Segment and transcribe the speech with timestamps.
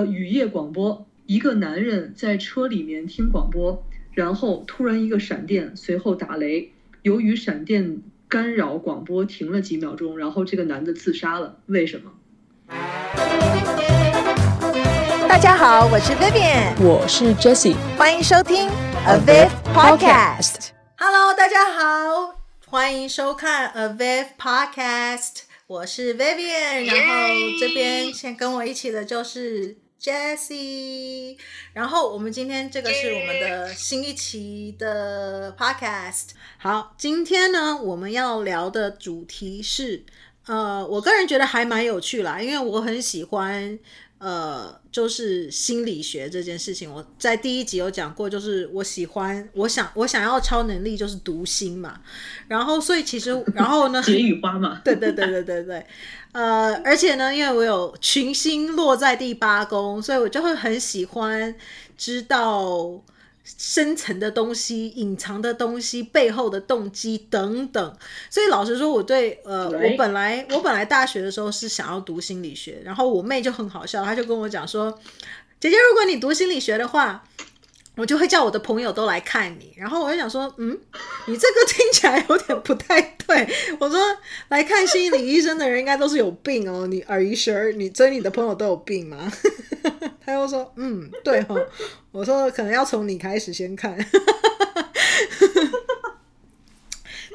[0.00, 3.84] 呃，雨夜广播，一个男人在车里面听广播，
[4.14, 12.12] 然后突然一个闪电，随后打雷，由于闪电干扰，广播停了几秒钟，然后这个男的自杀了，为什么？
[15.28, 18.70] 大家好，我是 Vivian，我是 Jessie，欢迎收听
[19.06, 20.68] Aviv Podcast。
[20.96, 22.36] Hello，大家好，
[22.66, 25.42] 欢迎收看 Aviv Podcast。
[25.66, 31.36] 我是 Vivian，然后这边先跟我一起的就是 Jessie，
[31.74, 36.30] 然后我们今天这个是我们的新一期的 Podcast。
[36.58, 40.04] 好，今天呢我们要聊的主题是，
[40.46, 43.78] 呃，我个人觉得还蛮有趣啦，因为我很喜欢。
[44.20, 51.98] 呃，就是心理学这件事情，我在第一集有讲过，就是我喜欢，我想，我想要超能力就是读心嘛。
[52.46, 55.86] 然后，所以其实，然后呢， 解语花嘛， 对对对对对对。
[56.32, 61.54] 呃，而且呢，因为我有群星落在第八宫，所以我就会很喜欢
[61.96, 63.02] 知道。
[63.44, 67.96] 深层的东西、隐藏的东西、背后的动机等等，
[68.28, 74.90] 所以老实说，我对呃，我本来我本来大学的时候是想要读心理学，然后我妹就很好笑，她就跟我讲说
[75.60, 77.24] ：“姐姐，如果你读心理学的话。”
[78.00, 80.70] 我就会叫我的朋友都来看你，然后我就想说，嗯，
[81.26, 83.46] 你这个听起来有点不太对。
[83.78, 84.00] 我说
[84.48, 87.74] 来看心理医生的人应该都是有病哦，你 Are you sure？
[87.74, 89.30] 你所以你的朋友都有病吗？
[90.24, 91.62] 他又说，嗯，对哦。
[92.10, 93.94] 我说可能要从你开始先看。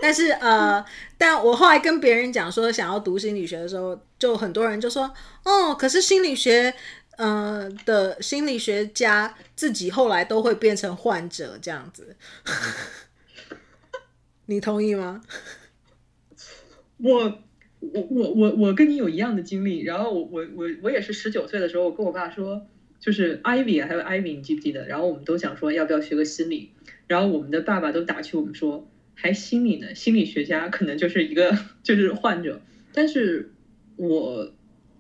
[0.02, 0.84] 但是呃，
[1.18, 6.74] 但我后来跟别人讲说想要读心理学的时候，就很多人就说，哦，可是心理学。
[7.18, 12.16] 呃，的心理学家自己后来都会变成患者这样子，
[14.48, 15.22] 你同意吗？
[16.98, 17.44] 我
[17.80, 22.66] 我我我我跟你有一样的经历，然后我我我我也是十九岁的时候，我跟我爸说，
[23.00, 24.86] 就是 Ivy 还有 Ivy，你记不记得？
[24.88, 26.72] 然后我们都想说要不要学个心理，
[27.08, 32.62] 然后我们的爸爸都打趣我们说，还心理呢，心理学家可能就是一个 就是患者，
[32.94, 33.54] 但是
[33.96, 34.52] 我。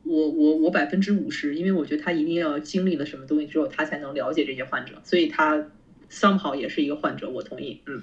[0.06, 5.68] 我我我百分之五十，因为我觉得他一定要经历了什么东西之后，他才能了解这些患者，所以他
[6.12, 8.02] somehow 也是一个患者，我同意，嗯。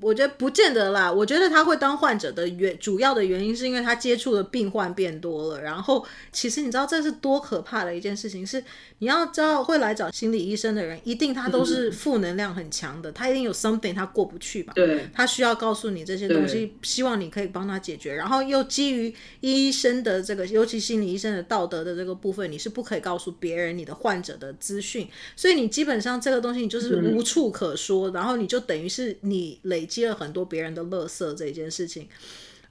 [0.00, 1.12] 我觉得不见得啦。
[1.12, 5.60] 我觉得他会当患者的原主要的原因，是因为他接触的病患变多了。
[5.60, 8.64] 然后，其实你知道这是多可怕的一件事情，是
[9.00, 14.72] 你要知道会来找心理医生的人，一定他都是负能量很强的，他一定有 something 他过不去吧？
[14.74, 18.14] 对，他需要告诉你这些东西，希望你可以帮他解决。
[18.14, 29.86] 然后又基于医生的这个，尤其心理医生的道德的这个部分，你是不可以告诉别人你的患者的资讯，所以你基本上这个东西你就是无处可说，然后你就等于是你累。
[29.86, 32.08] 积了很多别人的垃圾这件事情，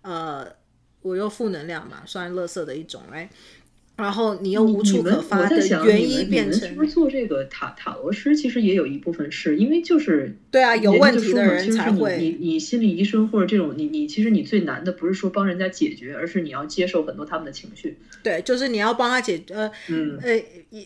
[0.01, 0.45] 呃，
[1.01, 3.29] 我又负能量嘛，算垃圾的一种，哎。
[4.01, 8.35] 然后你又无处可发的原因变成，是不是做这个塔塔罗师？
[8.35, 12.17] 其实也有一部分是因为就是对啊，有问题的人才会。
[12.17, 17.97] 你你心理医生或者这种，你你其实你最难的不是说帮人家解决，而是你要接受很多他们的情绪。
[18.23, 20.41] 对，就是你要帮他解决，呃，嗯，呃，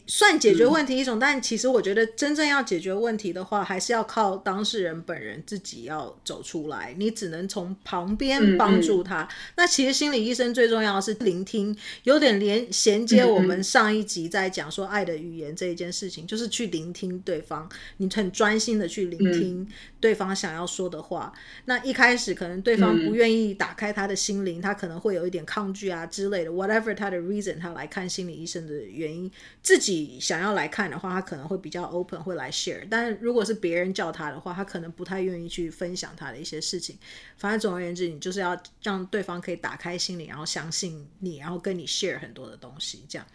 [0.07, 9.21] 算解决问题一种，嗯，但其实我觉得真正要解决问题的话，还是要靠当事人本人自己要走出来，你只能从旁边帮助他。
[9.21, 13.04] 嗯嗯，那其实心理医生最重要的是聆听，有点连衔。
[13.05, 19.67] 接我们上一集在讲说爱的语言这一件事情，嗯、就是去聆听对方，你很专心的去聆听
[19.99, 21.33] 对方想要说的话。
[21.35, 32.85] 嗯、那一开始可能对方不愿意打开他的心灵，嗯、他可能会有一点抗拒啊之类的，whatever 他的 reason，他来看心理医生的原因，自己想要来看的话，他可能会比较 open，会来 share。
[32.89, 36.97] 但如果是别人叫他的话，他可能不太愿意去分享他的一些事情。
[37.37, 42.84] 反正总而言之，你就是要让对方可以打开心灵，然后相信你，然后跟你 share 很多的东西。
[43.07, 43.25] 这样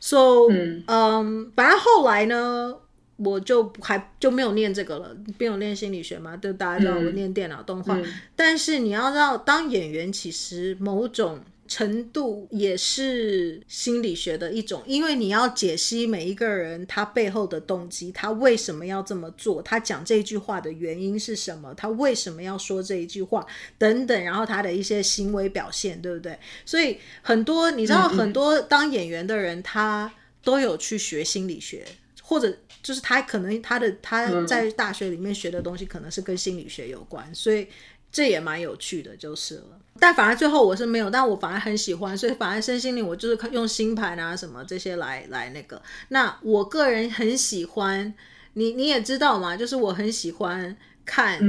[0.00, 2.74] ，so，嗯，嗯，反正后来呢，
[3.16, 8.04] 我就还就没有念这个了，没有念心理学嘛，就大家知道我念电脑动画，嗯，
[8.34, 11.40] 但是你要知道，当演员其实某种。
[11.66, 23.46] 程度也是心理学的一种，因为你要解析每一个人他背后的动机，他为什么要这么做，他讲这句话的原因是什么，他为什么要说这一句话
[23.78, 26.38] 等等，然后他的一些行为表现，对不对？
[26.66, 30.12] 所以很多你知道，很多当演员的人，他
[30.42, 31.86] 都有去学心理学，
[32.22, 37.66] 或者就是他可能他的他在大学里面学的东西可能是跟心理学有关，所以
[38.14, 39.80] 这也蛮有趣的，就是了。
[39.98, 45.82] 但反而最后我是没有，但我反而很喜欢，所以反而身心灵我就是用星盘啊什么这些来来那个。
[46.10, 48.14] 那我个人很喜欢，
[48.52, 51.40] 你你也知道嘛，就是我很喜欢看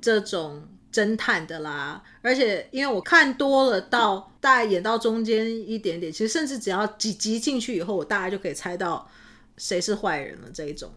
[0.00, 9.10] 这种侦探的啦，而且因为我看多了，到大概演到中间一点点，其实甚至只要几集进去以后，我大概就可以猜到
[9.56, 10.92] 谁是坏人了这一种，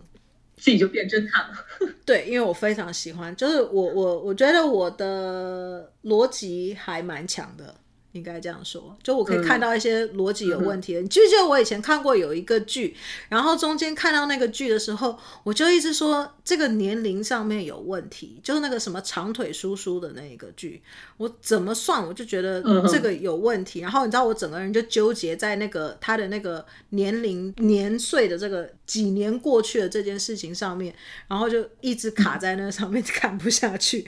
[0.62, 1.56] 自己就变侦探了。
[2.06, 7.76] 对，因为我非常喜欢，就是我我我觉得我的逻辑还蛮强的。
[8.14, 11.02] 应该这样说，就我可以看到一些逻辑有问题的。
[11.02, 12.96] 嗯、你记不记得我以前看过有一个剧，
[13.30, 20.82] 然后中间看到那个剧的时候，我就一直说这个年龄上面有问题，就是那个什么长腿叔叔的那个剧，
[21.18, 23.80] 我怎么算我就觉得这个有问题。
[23.80, 30.94] 嗯、然后你知道我整个人就纠结在那个他的那个年龄年岁的这个几年过去的这件事情上面，
[31.28, 34.06] 然后就一直卡在那上面 看不下去。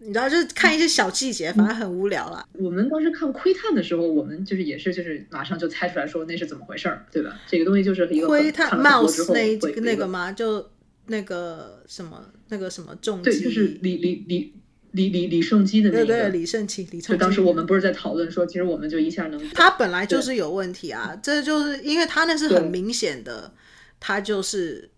[0.00, 2.46] 你知道，就是看一些小细节，反正很无聊啦。
[2.52, 7.40] 我们当时看窥探的时候，我们就是也是就是马上就猜出来说那是怎么回事儿，对吧？
[7.48, 10.30] 这个东西就是一个窥探 mouse 那那个吗？
[10.30, 10.70] 就
[11.06, 14.54] 那个什么那个什么重机，对，就是李李李
[14.92, 16.06] 李李李胜基的那个。
[16.06, 17.08] 对对，李胜基，李胜基。
[17.08, 19.48] 就当时我们不是在讨论说，其实我们就一下能。
[19.50, 23.52] 他本来就是有问题啊，这就是因为他那是很明显的，
[23.98, 24.88] 他就是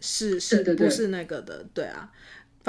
[0.00, 2.10] 是是不是那个的，对啊。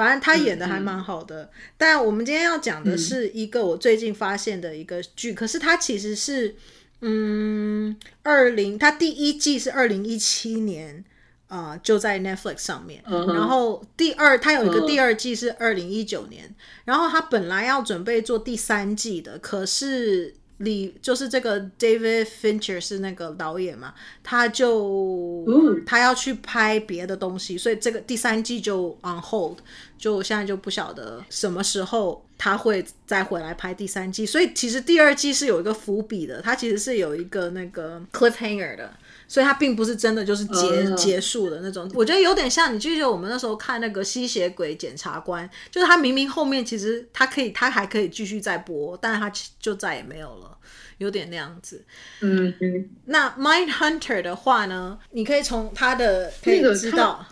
[0.00, 6.54] 反正他演的还蛮好的，但我们今天要讲的是一个我最近发现的一个剧，嗯、可是它其实是，
[7.02, 11.04] 嗯，二零，它第一季是二零一七年
[11.48, 16.54] 啊、呃，就在 Netflix 上面，然后第二，它有一个第二季是二零一九年，嗯、
[16.86, 20.34] 然后他本来要准备做第三季的，可是。
[20.60, 29.58] 李就是这个 David Fincher 是那个导演嘛，他就、嗯、他要去拍别的东西，所以这个第三季就 on hold，
[29.98, 34.26] 就现在就不晓得什么时候他会再回来拍第三季。
[34.26, 38.92] 所以其实第二季是有一个伏笔的，它其实是有一个那个 cliffhanger 的。
[39.30, 40.52] 所以它并不是真的就是结、
[40.84, 50.58] uh, 结束的那种，我觉得有点像你记得我们那时候看那个吸血鬼检察官，就是他明明后面其实他可以，他还可以继续再播，但是他就再也没有了，
[50.98, 51.84] 有点那样子。
[52.22, 52.90] 嗯嗯。
[53.04, 57.24] 那 Mindhunter 的话呢，你可以从他的可以知道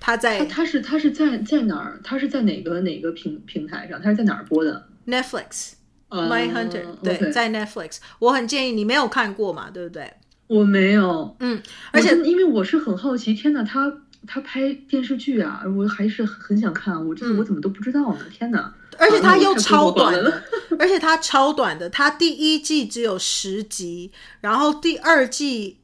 [0.00, 2.00] 他在他，他是他是在在哪儿？
[2.02, 4.00] 他是在哪个哪个平平台上？
[4.00, 5.72] 他是在哪儿播的？Netflix。
[6.08, 7.32] Mindhunter 对，okay.
[7.32, 7.98] 在 Netflix。
[8.20, 10.10] 我很建议你没有看过嘛，对不对？
[10.46, 18.18] 我没有，嗯，而且因为我是很好奇，天哪，他他拍电视剧啊，我还是很想看，我这个我怎么都不知道呢？
[18.24, 18.74] 嗯、天哪！
[18.98, 20.42] 而且他又超短的，
[20.78, 25.78] 而且他超短的，他第一季只有十集，然后第二季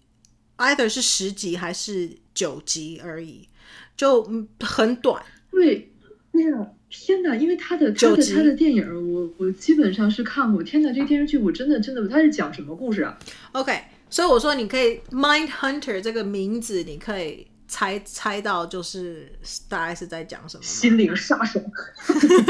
[0.58, 3.48] either 是十集还是九集而已，
[3.96, 4.22] 就
[4.60, 5.22] 很短。
[5.50, 5.90] 对，
[6.32, 7.34] 哎呀，天哪！
[7.34, 10.62] 因为他的他的他的电影，我我基本上是看过。
[10.62, 13.18] 天哪，这个电视剧我真的真的，他是讲什么故事啊
[13.52, 13.72] ？OK。
[14.10, 19.32] 所以我说，你可以 Mindhunter 这个名字，你可以猜猜到，就是
[19.68, 20.62] 大概是在讲什么？
[20.62, 21.60] 心灵杀手。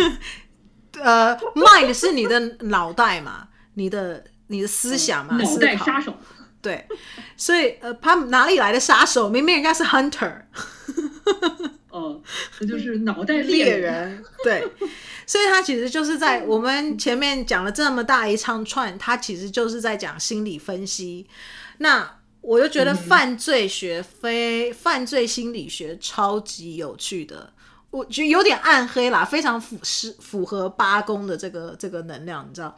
[0.98, 6.14] 呃，Mind 是你的脑袋嘛，你的你的思想嘛，脑袋杀手。
[6.62, 6.86] 对，
[7.36, 9.28] 所以呃，他哪里来的杀手？
[9.28, 10.42] 明明人家是 Hunter。
[11.90, 12.20] 哦，
[12.60, 14.22] 那就是脑袋猎人。
[14.44, 14.66] 对。
[15.30, 21.24] 所以他其实就是在我们前面讲了这么大一长串，他其实就是在讲心理分析。
[21.78, 27.52] 那我就觉得犯罪学非犯罪心理学超级有趣的，
[27.92, 32.76] 我觉得有点暗黑啦，非常符是符合八宫的这个这个能量，你知道？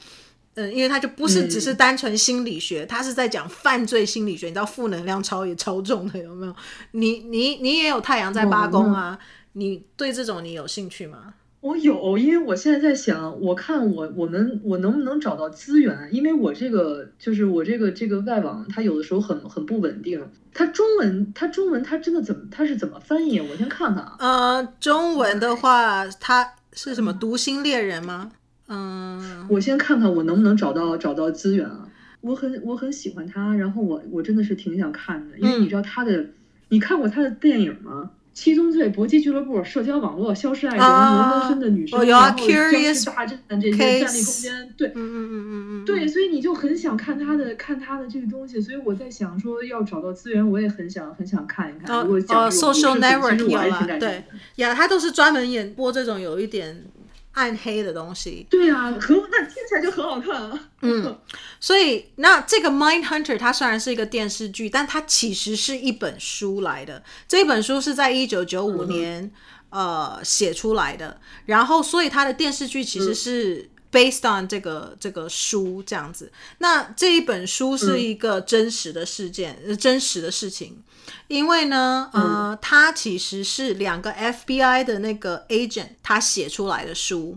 [0.53, 4.49] 嗯，因为他就不是只是单纯心理学，他是在讲犯罪心理学。
[4.49, 6.55] 你知道负能量超也超重的有没有？
[6.91, 9.19] 你你你也有太阳在八宫啊？
[9.55, 11.33] 你对这种你有兴趣吗？
[11.63, 16.09] 我有，因为我现在在想，我看我我们我能不能找到资源？
[16.11, 20.21] 因为我这个就是我这个这个外网，它有的时候很很不稳定。
[20.53, 23.39] 它中文，它中文，它真的怎么，它是怎么翻译？
[23.41, 24.17] 我先看看啊。
[24.19, 27.13] 呃，中文的话，它是什么？
[27.13, 28.33] 读心猎人吗？
[28.67, 31.89] 嗯，我先看看我能不能找到找到资源啊。
[32.23, 36.35] 我很我很喜欢他，然后我我真的是挺想看的，因为你知道他的，嗯、
[36.71, 38.11] 你看过他的电影吗？
[38.35, 51.95] 七宗罪、搏击俱乐部、社交网络、消失爱人、罗纹身的女生，有啊，Curious 大战这些战栗空间，对，嗯嗯嗯嗯嗯，对，所以你就很想看他的看他的这个东西，所以我在想说要找到资源，我也很想很想看一看。
[51.97, 54.25] 哦哦，Social Network 有了，对，
[54.57, 56.85] 呀，他都是专门演播这种有一点。
[57.35, 60.71] 暗黑的东西，对啊，可那听起来就很好看啊。
[60.83, 61.19] 嗯，
[61.59, 67.03] 所以那这个《Mindhunter》它虽然是一个电视剧，但它其实是一本书来的。
[67.27, 69.25] 这一本书是在一九九五年、
[69.71, 76.33] 嗯、呃写出来的，然后所以它的电视剧其实是 based on 这个这个书这样子。
[76.59, 80.83] 那这一本书是一个真实的事件，嗯、真实的事情。
[81.27, 87.37] 因为呢，呃，它其实是两个 FBI 的那个 agent，他写出来的书，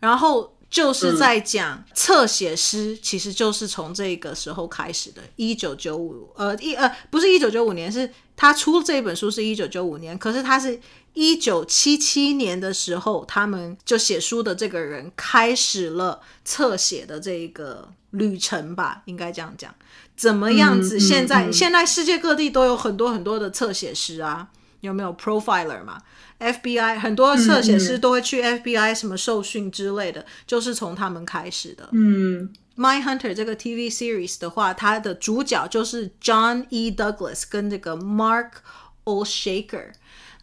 [0.00, 5.20] 然后就是在讲侧写师，其实就是从这个时候开始的。
[5.34, 10.80] 一九九五，呃，一呃，不是一九九五年，是他出这本书是一九九五年，可是他是
[11.14, 19.74] 一九七七年的时候，他们就写书的这个人开始了侧写的这个旅程吧，应该这样讲。
[20.16, 21.00] 怎么样子？
[21.00, 24.46] 现在、现在世界各地都有很多很多的侧写师啊，
[24.82, 26.00] 有没有 profiler 嘛
[26.40, 31.88] ？FBI 很多侧写师都会去 FBI 什么受训之类的，嗯、就是从他们开始的。
[31.92, 36.90] 嗯，Mindhunter 这个 TV series 的话，它的主角就是 John E.
[36.90, 38.50] Douglas 跟这个 Mark
[39.04, 39.92] Olshaker。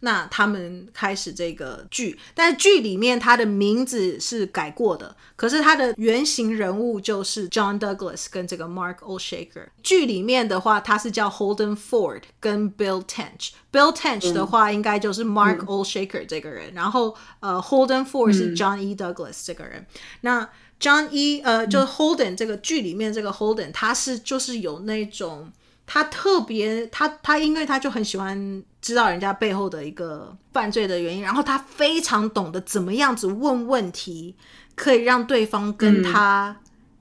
[0.01, 9.69] 那他们开始这个剧，但是剧里面他的名字是改过的，可是他的原型人物就是 John Douglas 跟这个 Mark Olshaker。
[9.81, 13.49] 剧里面的话，他是叫 Holden Ford 跟 Bill Tench。
[13.71, 18.95] Bill Tench 的话，应该就是 Mark Olshaker 这个人，嗯、然后呃 Holden Ford 是 John E.
[18.95, 19.79] Douglas 这个人。
[19.79, 20.49] 嗯、那
[20.79, 21.41] John E.
[21.41, 25.51] 呃，就 Holden 这个剧里面这个 Holden，他是就是有那种。
[25.87, 34.35] 他特别，他他因为他就很喜欢知道人家背后的一个犯罪的原因，然后他非常懂得怎么样子问问题，
[34.75, 36.57] 可以让对方跟他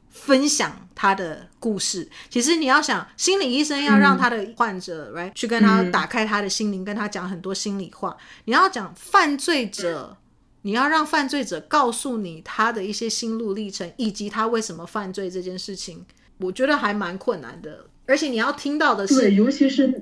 [0.08, 2.02] 分享他的故事。
[2.04, 8.16] 嗯、其实你要想，心理医生要让他的患者、嗯、，right，去跟他打开他的心灵，嗯、跟他讲很多心里话。
[8.44, 10.16] 你要讲犯罪者，
[10.62, 16.06] 你要让犯罪者告诉你他的一些心路历程，以及他为什么犯罪这件事情，
[16.38, 17.86] 我觉得还蛮困难的。
[18.06, 20.00] 而且你要听到的是，对，尤其是，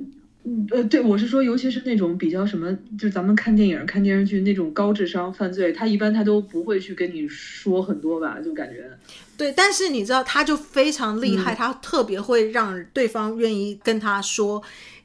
[0.70, 8.90] 呃，对，我是说，尤其是那种比较什么，就咱们看电影、看电视剧那种高智商犯罪，他一般他都不会去跟你说很多吧，就感觉。
[9.38, 14.62] 对，但是你知道，他就非常厉害，嗯、他特别会让对方愿意跟他说，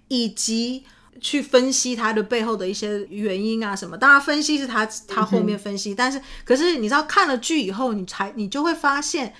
[0.09, 0.83] 以及
[1.21, 3.97] 去分析他的背后的一些原因啊什么。
[3.97, 9.33] 当然，分析是他他后面分析，嗯、但是可是你知道，看了剧以后，你才你就会发现，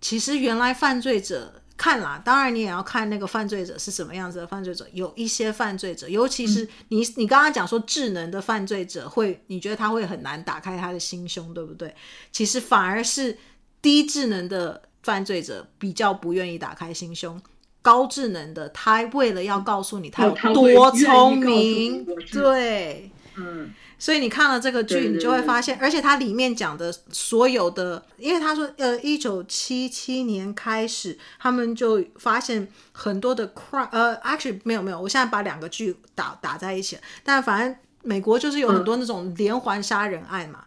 [0.00, 1.54] 其实原来犯罪者。
[1.82, 4.86] 看啦，当然你也要看那个犯罪者是什么样子的犯罪者。
[4.92, 11.92] 有一些犯罪者，尤其是你，你刚刚讲说智能的犯罪者会，你觉得他会很难打开他的心胸，对不对？
[12.30, 13.36] 其实反而是
[13.82, 17.42] 低智能的犯罪者比较不愿意打开心胸，
[17.82, 23.74] 高智能的他为了要告诉你他有多聪明，对，嗯。
[24.02, 40.64] 所以你看了这个剧，你就会发现，而且它里面讲的所有的，因为他说，呃，一九七七年开始，他们就发现很多的 crime，呃，actually 没有没有，我现在把两个剧打打在一起，但反正美国就是有很多那种连环杀人案嘛，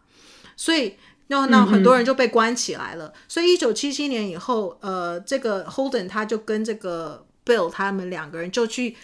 [0.56, 0.96] 所以
[1.28, 3.14] 那那很多人就被关起来了。
[3.28, 8.96] 所以一九七七年以后，呃，这个 Holden 他就跟这个 Bill 他们两个人就去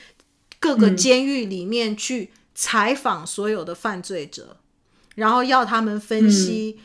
[0.57, 2.31] 各个监狱里面去。
[2.61, 4.55] 采访所有的犯罪者，
[5.15, 6.79] 然后要他们分析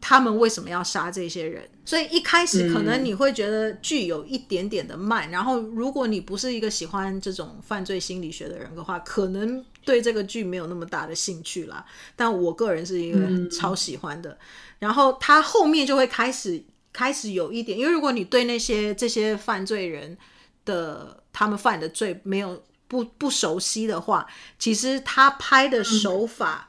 [0.00, 1.62] 他们为什么要杀这些人。
[1.62, 11.86] 嗯、所以一开始可能你会觉得剧有一点点的慢，嗯、然后如果你不是一个喜欢这种犯罪心理学的人的话，可能对这个剧没有那么大的兴趣啦。
[12.16, 14.32] 但我个人是一个超喜欢的。
[14.32, 14.38] 嗯、
[14.80, 16.60] 然后他后面就会开始
[16.92, 20.18] 开始有一点，因为如果你对那些这些犯罪人
[20.64, 22.60] 的他们犯的罪没有。
[22.88, 24.26] 不不熟悉的话，
[24.58, 26.68] 其实他拍的手法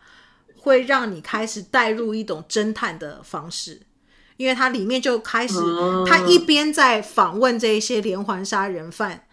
[0.56, 3.82] 会让你开始带入一种侦探的方式，
[4.38, 5.56] 因为它里面就开始，
[6.08, 9.28] 他一边在访问这一些连环杀人犯，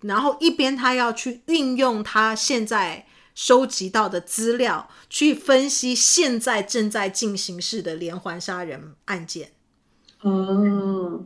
[0.00, 9.52] 然后一边他要去运用他现在收集到的资料去分析现在正在进行式的连环杀人案件。
[10.20, 11.24] 哦。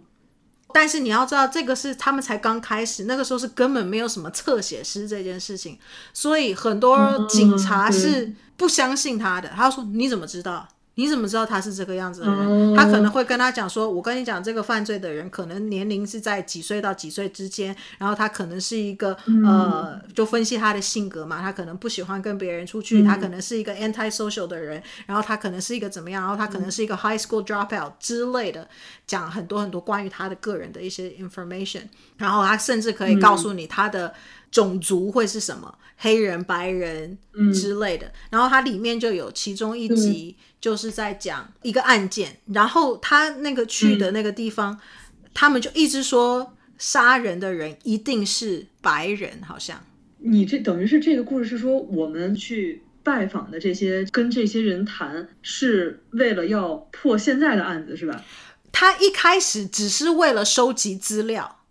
[0.75, 5.79] 但是你要知道，这个是他们才刚开始，那个时候是根本没有什么侧写师这件事情，
[6.13, 9.49] 所以很多警察是不相信他的。
[9.51, 12.77] 他说：“你怎么知道？”你怎么知道他是这个样子的人？
[12.77, 28.69] 他可能会跟他讲说：“我跟你讲，这个犯罪的人可能年龄是在几岁到几岁之间，然后他可能是一个呃，就分析他的性格嘛，他可能不喜欢跟别人出去，他可能是一个 anti-social 的人，然后他可能是一个怎么样，然后他可能是一个 high school dropout 之类的，
[29.07, 31.85] 讲很多很多关于他的个人的一些 information，
[32.19, 34.13] 然后他甚至可以告诉你他的
[34.51, 37.17] 种族会是什么，黑人、白人
[37.55, 40.37] 之类的，然后它里面就有其中一集。
[40.63, 49.85] 就是在讲一个案件，然后他那个去的那个地方，嗯、他们就一直说杀人的人一定是白人，好像。
[50.19, 58.25] 你这等于是这个故事是说，我们去拜访的这些，跟这些人谈，是为了要破现在的案子，是吧？
[58.71, 61.62] 他一开始只是为了收集资料，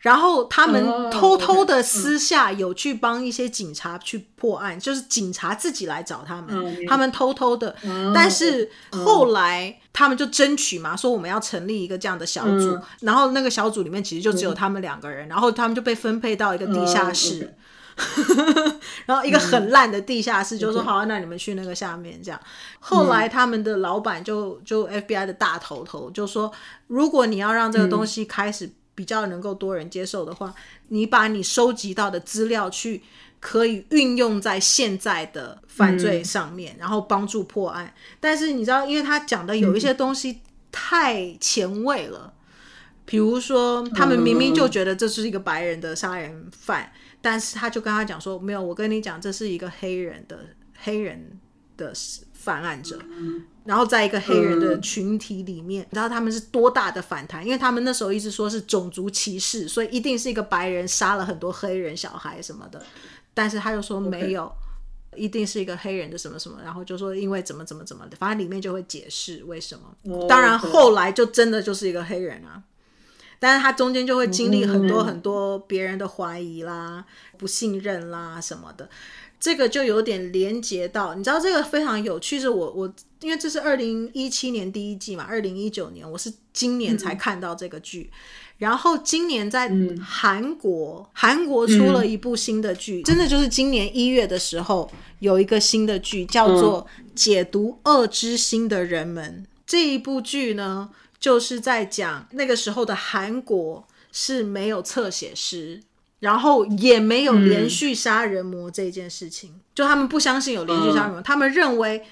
[0.00, 7.76] 然后他们偷偷的私下有去帮一些警察去破案，就是警察自己来找他们，他们偷偷的。
[8.14, 17.54] 但是后来他们就争取嘛，说我们要成立一个这样的小组，然后那个小组里面其实就只有他们两个人，然后他们就被分配到一个地下室，
[19.04, 22.40] 然后一个很烂的地下室，就说好啊，那你们去那个下面这样。
[22.78, 26.50] 后来他们的老板就就 FBI 的大头头就说，
[26.86, 28.70] 如果你要让这个东西开始。
[29.00, 30.54] 比较能够多人接受的话，
[30.88, 33.00] 你把你收集到的资料去
[33.40, 37.94] 可以运用在现在的犯罪上面，嗯、然后帮助破案。
[38.20, 40.40] 但是你知道，因为他讲的有一些东西
[40.70, 42.30] 太前卫了，
[43.06, 50.40] 比如说他们明明就觉得这是一个白人的杀人犯，嗯、但是他就跟他讲说，没有，我跟你讲，这是一个黑人的
[50.82, 51.40] 黑人
[51.78, 51.90] 的
[52.34, 52.98] 犯案者。
[53.70, 57.46] 嗯然后在一个黑人的群体里面，你知道他们是多大的反弹？
[57.46, 62.82] 因为他们那时候一直说是种族歧视，所以一定是一个白人杀了很多黑人小孩什么的。
[63.32, 64.52] 但是他又说没有
[65.12, 65.18] ，Okay.
[65.18, 66.58] 一定是一个黑人的什么什么。
[66.64, 70.12] 然后就说因为怎么怎么怎么的，反正里面就会解释为什么。
[70.12, 72.64] Oh, 当然后来就真的就是一个黑人啊，
[73.38, 77.04] 但是他中间就会经历很多很多别人的怀疑啦、
[77.38, 78.90] 不信任啦什么的。
[79.40, 88.18] 这个就有点连接到，你知道这个非常有趣，是我我因为这是二零一七年第一季嘛，二零一九年我是今年才看到这个剧，嗯、
[88.58, 105.80] 然后今年在韩国，嗯、韩国出了一部新的剧，嗯、真的就是今年一月的时候有一个新的剧叫做《解读恶之心的人们》，嗯、这一部剧呢就是在讲那个时候的韩国是没有侧写师。
[106.20, 112.02] 然后也没有连续杀人魔这件事情，嗯、就他们不相信有连续杀人魔，嗯、他们认为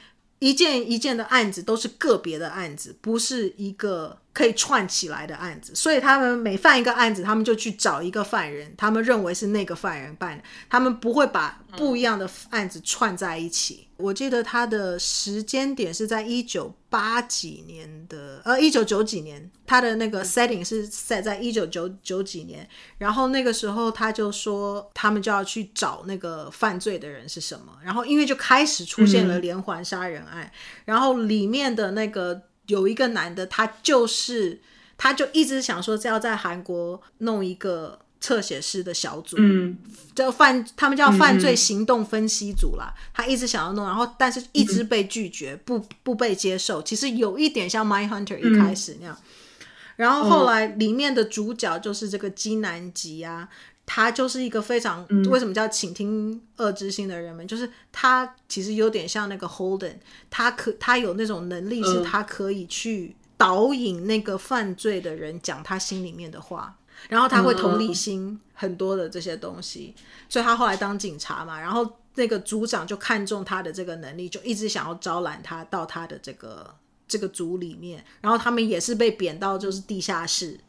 [0.41, 4.19] 一件一件的案子都是个别的案子，不是一个。
[4.39, 13.89] 可以串起来的案子，所以他们每犯一个案子，他们就去找一个犯人，他们认为是那个犯人办的，他们不会把不一样的案子串在一起。
[13.97, 22.69] 嗯、我记得他的时间点是在一九八几年的，呃，一九九几年，他的那个 setting 是 set 在一九九九几年，
[22.99, 30.51] 然后那个时候他就说，他们就要去找那个犯罪的人是什么，然后因为就开始出现了连环杀人案，嗯、
[30.85, 32.43] 然后里面的那个。
[32.69, 34.61] 有一个男的，他就是，
[34.97, 39.77] 他就一直想说，要在韩国弄一个侧写师的小组，嗯，
[40.15, 42.95] 叫犯，他们叫犯罪行动分析组啦。
[42.97, 46.83] 嗯、他一直想要弄，然后但是一直被拒绝，嗯、不不被接受。
[46.83, 49.17] 其实有一点像《Mindhunter》一开始那样。
[49.21, 53.49] 嗯、然后后来里面的主角就是这个金南吉啊。
[53.91, 57.47] 他就是一个非常，为什么叫倾听恶之心的人们？
[57.47, 59.95] 嗯、就是他其实有点像那个 Holden，
[60.29, 66.77] 他可他有那种能力，是他可以去导引那个犯罪的人讲他心里面的话，
[67.09, 69.95] 然后他会同理心很多的这些东西，
[70.29, 76.75] 所以他后来当警察嘛，然后那个组长就看中他的这个能力，就一直想要招揽他到他的这个
[77.09, 80.61] 这个组里面，然后他们也是被贬到就是地下室。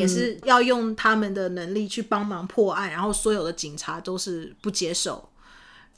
[0.00, 5.28] 也是要用他们的能力去帮忙破案，然后所有的警察都是不接受，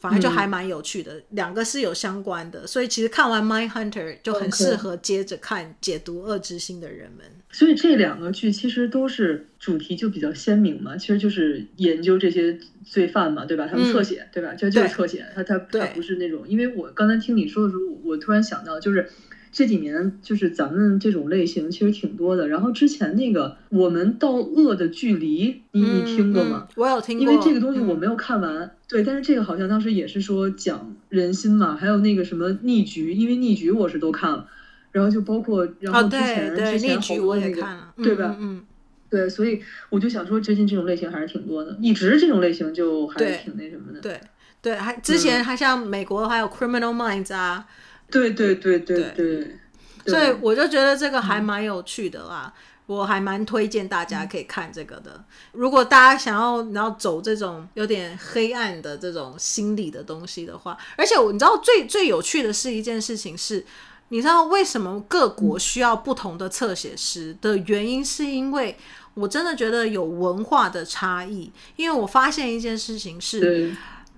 [0.01, 1.15] 反而就还蛮有趣的。
[1.15, 7.25] 嗯、两个是有相关的，所以其实看完《Mindhunter》就很适合接着看《解读恶之心的人们》。
[7.57, 13.69] 所以这两个剧其实都是主题就比较鲜明嘛，其实就是研究这些罪犯嘛，对吧？
[13.71, 14.55] 他们侧写，嗯、对吧？
[14.55, 16.49] 就就是侧写，他他他不是那种。
[16.49, 19.09] 因为我刚才听你说的时候，我突然想到就是。
[19.53, 26.67] 这几年就是咱们这种类型其实挺多的，然后之前那个《我们到恶的距离》，你你听过吗？
[26.75, 27.23] 我有听过。
[27.23, 34.49] 因为这个东西我没有看完，嗯、对，但是这个好像当时也是说讲人心嘛，还有那个什么逆局，因为逆局我是都看了，
[34.91, 37.63] 然后就包括然后之前、哦、之前好多那个，
[37.99, 38.35] 嗯、对吧？
[38.41, 38.63] 嗯，
[39.11, 39.61] 对，所以
[39.91, 44.01] 我就想说，最近这种类型还是挺多的，一直这种类型就还是挺那什么的。
[44.01, 44.19] 对
[44.63, 47.67] 对，还之前还像美国还有《Criminal Minds》啊。
[48.13, 49.59] 对对对对对，
[50.07, 55.13] 所以我就觉得这个还蛮有趣的啦，嗯、我还蛮推荐大家可以看这个的。
[55.17, 63.65] 嗯、如果大家想要然后走这种有点黑暗的这种心理的东西的话，而且你知道最最有趣的是一件事情是，
[64.11, 68.77] 你知道为什么各国需要不同的侧写师的原因，是因为
[69.15, 71.51] 我真的觉得有文化的差异。
[71.77, 73.75] 因为我发现一件事情是。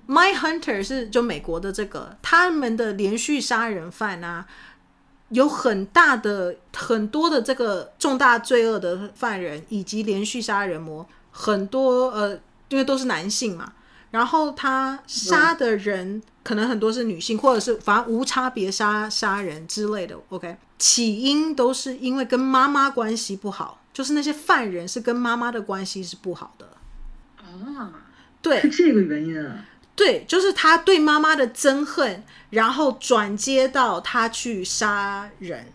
[0.09, 4.47] Mindhunter 是就美国的这个，他们的连续杀人犯啊，
[5.31, 12.39] 有很大的很多的这个重大罪恶的犯人，以及连续杀人魔，很多呃，
[12.69, 13.73] 因为都是男性嘛，
[14.11, 20.17] 然后他杀的人可能很多是女性，或者是反正无差别杀杀人之类的。
[20.29, 23.81] OK，起因都是因为跟妈妈关系不好。
[23.95, 26.67] 就是那些犯人是跟妈妈的关系是不好的
[27.41, 27.93] 啊，
[28.43, 29.65] 对，是这个原因啊，
[29.97, 35.73] 对，就是他对妈妈的憎恨，然后转接到他去杀人。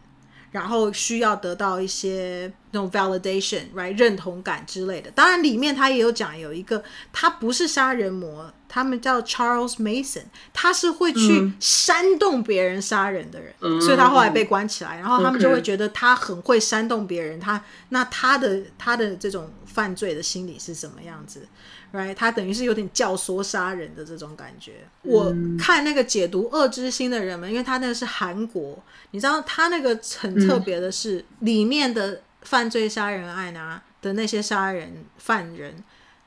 [0.51, 5.11] 然后需要得到一些那种 validation，right 认同感之类的。
[5.11, 14.95] 当然，里面他也有讲有一个，他不是杀人魔，他们叫 Charles Mason，他是会去煽动别人杀人的人，嗯、所以他后来被关起来。
[14.95, 21.47] 然后他们就会觉得他很会煽动别人，他那他的他的这种犯罪的心理是什么样子
[21.91, 24.73] ？Right，他等于是有点教唆杀人的这种感觉。
[25.03, 28.77] 嗯、我看那个解读《恶之心》的人们，因为他那个是韩国，
[29.11, 35.83] 你知道他那个很特别的是，嗯、里面的犯罪杀人案啊的那些杀人犯人，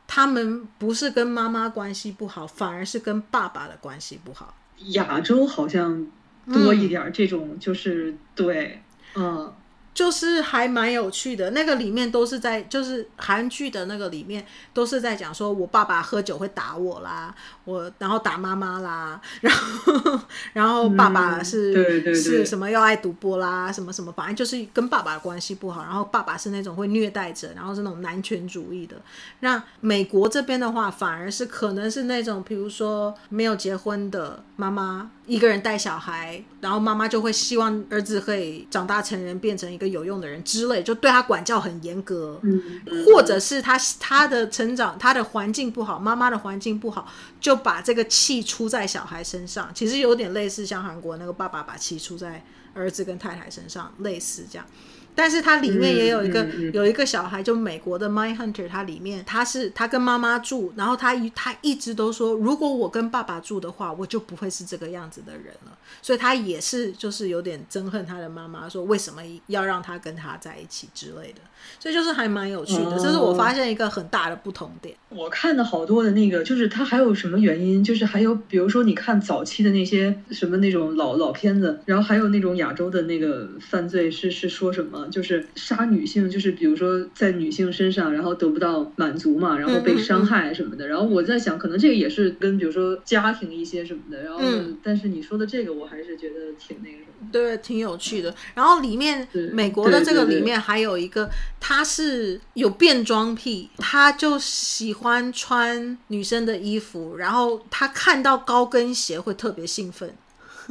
[0.06, 4.54] 他们不是跟妈妈关系不好，反而是跟爸爸的关系不好。
[4.88, 6.06] 亚洲好像
[6.46, 8.82] 多一点这种，就是、嗯、对，
[9.14, 9.54] 嗯。
[9.94, 20.20] 就是还蛮有趣的，那个里面都是在，就是韩剧的那个里面都是在讲说，我爸爸喝酒会打我啦，我然后打妈妈啦，然后
[20.54, 28.96] 然后爸爸是、嗯、对对对是什么要爱赌博啦，什么什么，反正就是跟爸爸的关系不好，然后爸爸是那种会虐待者，然后是那种男权主义的。
[29.40, 35.10] 那美国这边的话，反而是可能是那种，比如说没有结婚的妈妈。
[35.26, 42.38] 一个人带小孩，然后妈妈就会希望儿子可以长大成人，变成一个有用的人之类，就对他管教很严格。
[42.42, 47.08] 嗯，或者是他他的成长，他的环境不好，妈妈的环境不好，
[47.40, 49.68] 就把这个气出在小孩身上。
[49.74, 52.44] 其实有点类似像韩国那个爸爸把气出在
[52.74, 54.66] 儿子跟太太身上，类似这样。
[55.14, 65.76] 但是它里面也有一个、嗯嗯嗯、有一个小孩，就美国的 Mindhunter，他里面他是他跟妈妈住，然后他一他一直都说，如果我跟爸爸住的话，我就不会是这个样子的人了。
[66.00, 71.40] 所以他也是就是有点憎恨他的妈妈，说为什么要让他跟他在一起之类的。
[71.78, 74.96] 所以就是还蛮有趣的，这是我发现一个很大的不同点。
[75.10, 77.84] 我看的好多的那个，就是他还有什么原因？
[77.84, 85.01] 就是还有比如说你看早期的那些什么那种老老片子，然后还有那种亚洲的那个犯罪是是说什么？
[85.10, 90.84] 就是杀女性，就是比如说在女性身上，然后得不到满足嘛，然后被伤害什么的。
[90.84, 94.22] 嗯嗯嗯，然后我在想，可能这个也是跟比如说家庭一些什么的。
[94.22, 98.34] 然后，嗯、但是你说的这个，我还是觉得挺那个什么，对，挺有趣的。
[98.54, 101.28] 然后里面美国的这个里面还有一个，
[101.60, 110.12] 他是有变装癖，他就喜欢穿女生的衣服，然后他看到高跟鞋会特别兴奋。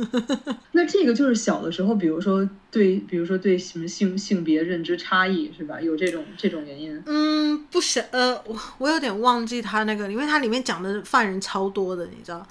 [0.74, 5.80] 那这个就是小的时候，比如说对，比如说对什么性性别认知差异是吧？
[5.82, 7.02] 有这种这种原因？
[7.06, 12.46] 嗯，不是，呃，我我有点忘记他那个，因为他里面讲的犯人超多的，你知道。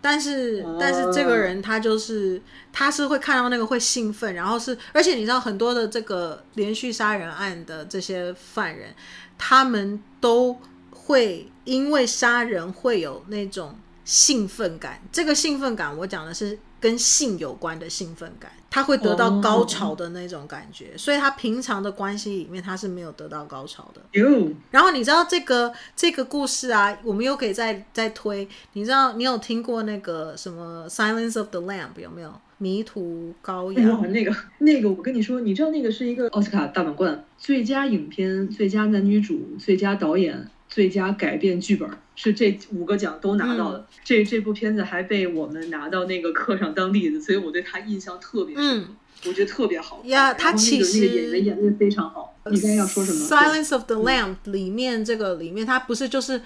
[0.00, 8.92] 但是但是这个人他就是他是会看到那个会兴奋，然后是而且你知道很多的这个连续杀人案的这些犯人，
[9.38, 10.58] 他们都
[10.90, 15.00] 会因为杀人会有那种兴奋感。
[15.12, 16.58] 这个兴奋感我讲的是。
[16.82, 20.96] 跟性有关的兴奋感，他会得到高潮的那种感觉，oh.
[20.96, 24.02] 所以他平常的关系里面他是没有得到高潮的。
[24.10, 24.52] You.
[24.72, 28.48] 然后你知道这个这个故事啊，我们又可以再再推。
[28.72, 32.34] 你知道你有听过那个什么《Silence of the Lamb》有没有？
[32.58, 34.02] 迷途羔羊。
[34.02, 40.48] 哎，那个那个，我跟你说，你知道那个是一个奥斯卡大满贯，最佳影片、最佳男女主、最佳导演。
[40.68, 41.86] 最佳改编剧本
[42.22, 50.00] 是这五个奖都拿到了，嗯、这这部片子还被我们拿到那个课上当例子，所以我对他印象特别深，嗯、我觉得特别好。
[50.04, 52.36] 呀，他其实演员演的非常好。
[52.50, 53.26] 你刚才要说什么？
[53.28, 56.40] 《Silence of the Lamb》里面这个里面，他不是就是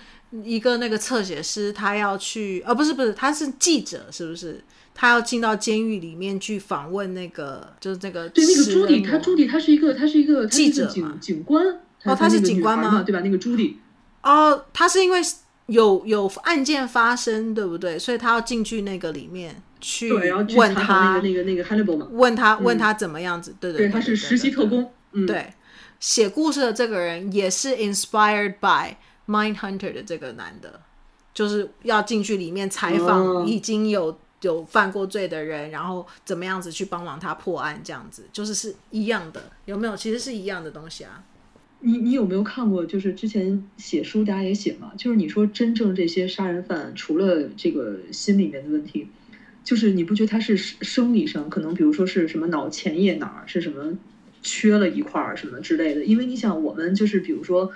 [0.44, 4.62] 一个那个侧写师，他要去，呃、哦，不是不是，他是记者，是不是？
[4.94, 11.66] 他要进到监狱里面去访问那个，就是那个对那个朱迪，他朱迪他是一个他是一个记者警警官
[12.04, 13.02] 哦，他是警官吗？
[13.02, 13.20] 对吧？
[13.20, 13.78] 那个朱迪。
[14.22, 15.20] 哦，他是因为
[15.66, 17.98] 有有案件发生，对不对？
[17.98, 24.92] 所以他要进去那个里面去问他那个那个 Hannibal 嘛，问他问他怎么样子，对对，他是实习特工。
[25.26, 25.52] 对，
[25.98, 30.80] 写故事的这个人也是 inspired by Mindhunter 的这个男的，
[31.34, 39.96] 就是要进去里面采访已经有有犯过罪的人，然后怎么样子去帮忙他破案，这样子就是是一样的，有没有？
[39.96, 41.24] 其实是一样的东西啊。
[41.80, 42.84] 你你有没有看过？
[42.84, 44.92] 就是之前写书，大家也写嘛。
[44.96, 49.06] 就是你说真正这些杀人犯，除了这个心里面的问题，
[49.62, 53.96] 就是你不觉得他是生理上可能，比如说是什么脑前叶哪儿是什么
[54.42, 56.04] 缺了一块儿什么之类的？
[56.04, 57.70] 因为你想，我们就是比如说，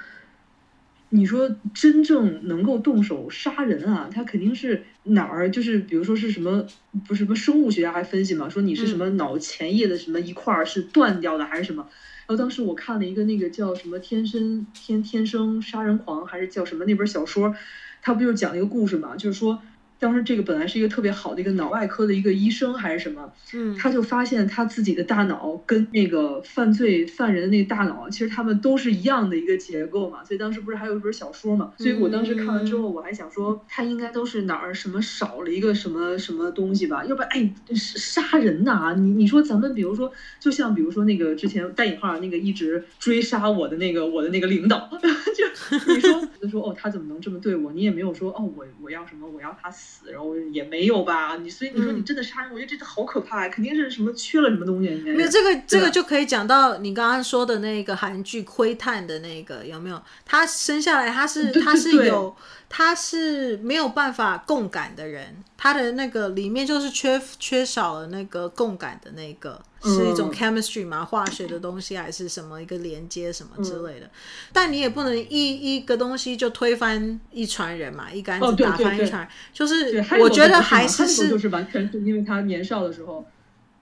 [1.11, 6.67] 你说真正能够动手杀人啊，他肯定是哪儿就是比如说是什么，
[7.07, 11.87] 不是什么生物学家还分析嘛，说你是什么脑前叶的什么一块儿是断掉的还是什么？
[12.31, 17.53] 后当时我看了一个那个叫什么《天生天天生杀人狂》还是叫什么那本小说，
[18.01, 19.59] 它不就是讲一个故事嘛，就是说。
[20.01, 30.25] 当时这个本来是一个特别好的一个脑外科的一个医生还是什么，嗯，他就发现他自己的大脑跟那个犯罪犯人的那个大脑，其实他们都是一样的一个结构嘛。
[30.25, 31.73] 所以当时不是还有一本小说嘛？
[31.77, 37.05] 所以我当时看完之后，我还想说他应该都是哪儿什么少了一个什么什么东西吧？
[37.05, 38.95] 要不然哎，杀人呐、啊！
[38.95, 44.89] 你你说咱们比如说，就像比如说那个之前带引号那个一直追杀我的那个我的那个领导，
[45.37, 47.71] 就你说就说哦，他怎么能这么对我？
[47.73, 49.29] 你也没有说哦，我我要什么？
[49.29, 49.89] 我要他死。
[49.90, 51.37] 死，然后也没有吧？
[51.42, 54.87] 你所以你说你真的杀人，嗯、我觉得这个好可怕，肯定是什么缺了什么东西。
[54.87, 60.00] 应该没有这个，这个就可以讲到你刚刚说的那个韩剧《窥探》的那个有没有？
[60.24, 62.37] 他生下来他是他是有。
[62.73, 74.07] 他是没有办法共感的人，他的那个里面就是缺缺少了那个共感的那个，嗯、是一种 chemistry 嘛，化学的东西还是什么一个连接什么之类的。
[74.07, 74.11] 嗯、
[74.53, 79.25] 但你也不能一一个东西就推翻一船人嘛，一竿子打翻一船。
[79.25, 83.27] 哦、就是我觉得还是是就是完全是因为他年少的时候，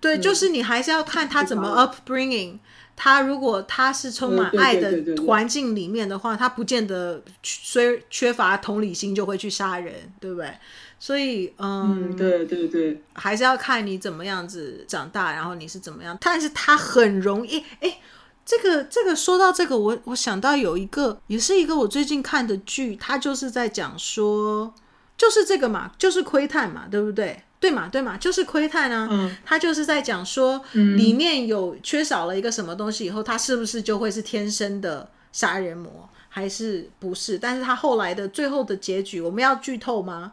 [0.01, 2.59] 对，嗯、就是你还是要看他怎么 upbringing。
[3.01, 10.53] 他如果他是充满爱的环境里面的话，他不见得虽缺乏同理心就会去杀人，对不对？
[10.99, 16.19] 所以，嗯，嗯，对对对，还是要看你怎么样子长大，然后你是怎么样。
[16.21, 18.01] 但是他很容易，哎，
[18.45, 24.75] 这个这个说到这个，我我想到有一个，也是一个我最近看的剧，他就是在讲说，
[25.17, 27.45] 就是这个嘛，就是窥探嘛，对不对？
[27.61, 37.37] 对嘛，对嘛，就是窥探啊，嗯、他就是在讲说，里面有缺少了一个什么东西以后，他是不是就会是天生的杀人魔，还是不是？
[37.37, 40.33] 但是他后来的最后的结局，我们要剧透吗？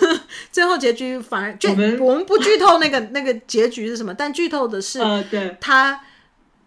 [0.52, 4.98] 最后结局反而就我们，我们不剧透那个 那个结局是什么，但剧透的是，
[5.58, 5.98] 他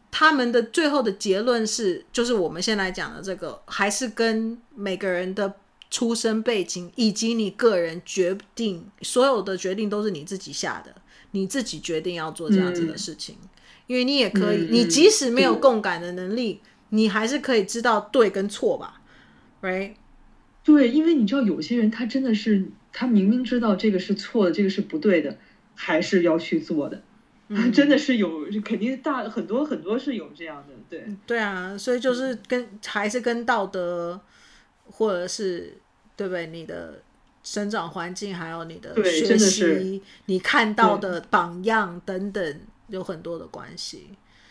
[0.10, 5.54] 他们的最后的结论是，就是我们现在讲的这个，还是跟每个人的。
[5.90, 10.94] 出生背景以及你个人决定，所有的决定都是你自己下的，
[11.32, 13.50] 你自己决定要做这样子的事情，嗯、
[13.88, 19.02] 因为你也可以，嗯、你即使没有共感的能力，嗯、你还是可以知道对跟错吧
[19.64, 19.94] ，right？
[20.64, 25.40] 对，因为你知道有些人他真的是他明明知道这个是错的，这个是不对的，
[25.74, 27.02] 还是要去做的，
[27.48, 34.22] 嗯、 真的是有，肯定大很多很多是有这样的，对，对啊，所以就是跟、嗯、还是跟道德。
[34.92, 35.74] 或者是
[36.16, 36.48] 对不对？
[36.48, 37.02] 你的
[37.44, 44.08] 生长环境，还有你的学习，你看到的榜样等等，有很多的关系。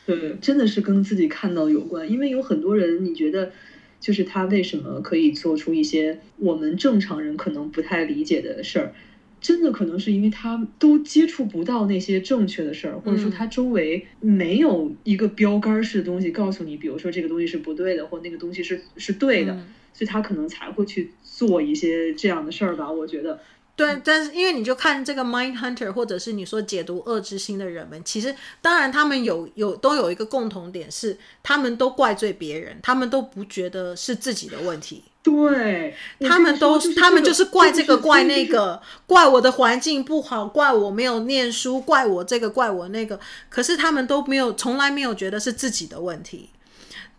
[0.07, 2.11] 对，真的是跟自己看到有关。
[2.11, 3.53] 因为有很多人，你觉得
[4.01, 8.94] 就是他为什么可以做出一些我们正常人可能不太理解的事儿？
[9.40, 19.53] 真的可能是因为他都接触不到那些正确的事儿，或者说他周围没有一个标杆式的东西告诉你，比如说这个东西是不对的，或那个东西是是对的。
[19.53, 19.64] 嗯
[19.98, 23.40] 所以他可能才会去做一些这样的事儿吧，我觉得。
[23.74, 35.02] 对，但是因为你就看这个 Mind Hunter，或者是你说解读恶之心的人们，其实当然他们有有都有一个共同点是，他们都怪罪别人，他们都不觉得是自己的问题。
[35.22, 46.50] 对，他们都他们就是怪这个怪那个，怪我的环境不好，怪我没有念书，怪我这个怪我那个，可是他们都没有从来没有觉得是自己的问题。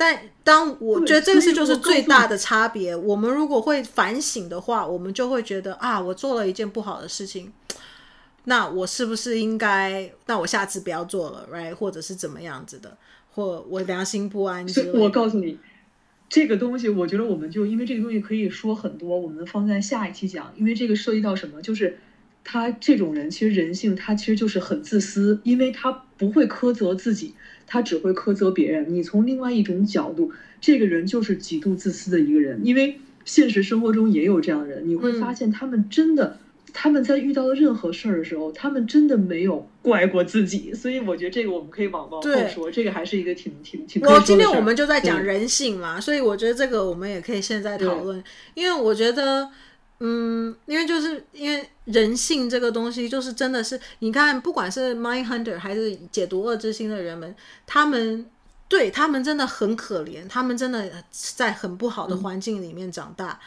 [0.02, 2.96] 但当我觉得这个事就是最大的差别。
[2.96, 7.52] 我们如果会反省的话，我们就会觉得啊，我做了一件不好的事情，
[8.46, 10.10] 那我是不是应该？
[10.28, 11.74] 那我下次不要做了，right？
[11.74, 12.98] 或者是怎么样子的？
[13.30, 14.66] 或我良心不安。
[14.66, 15.60] 所以我告诉你，
[16.30, 21.62] 这个东西，我觉得我们就因为这个东西可以说很多，我们放在下一期讲，因为这个涉及到什么？
[21.62, 22.00] 就是
[22.46, 27.36] 他这种人，其实人性他其实就是很自私，因为他不会苛责自己。
[27.70, 28.88] 他只会苛责别人。
[28.90, 32.60] 你从另外一种角度，这个人就是极度自私的一个人。
[32.64, 40.74] 因为现实生活中也有这样的人，你会发现他们真的，嗯、他们在遇到了任何事儿的时候，他们真的没有怪过自己。
[40.74, 44.02] 所以我觉得这个我们可以往往后说，这个还是一个挺挺挺。
[44.02, 48.22] 我今天我们就在讲人性嘛，所以我觉得这个我们也可以现在讨论，
[48.56, 49.48] 因为我觉得。
[50.02, 51.22] 嗯，因为就是
[51.92, 58.26] 人性这个东西，就是真的是你看，不管是 Mind Hunter 还是解读恶之心的人们，他们
[58.68, 63.40] 对他们真的很可怜，他们真的在很不好的环境里面长大，嗯、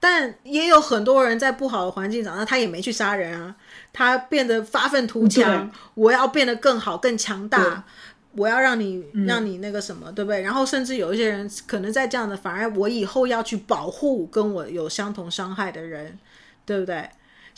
[0.00, 3.54] 但也有很多人在不好的环境长大，他也没去杀人啊，
[3.92, 7.84] 他变得发愤图强，我要变得更好、更强大。
[8.32, 10.42] 我要让你让你那个什么，嗯、对不对？
[10.42, 16.16] 然后甚至有一些人可能在这样的，反而我以后要去保护跟我有相同伤害的人，
[16.64, 17.08] 对不对？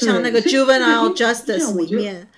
[0.01, 2.29] 对像那个 Juvenile Justice 里面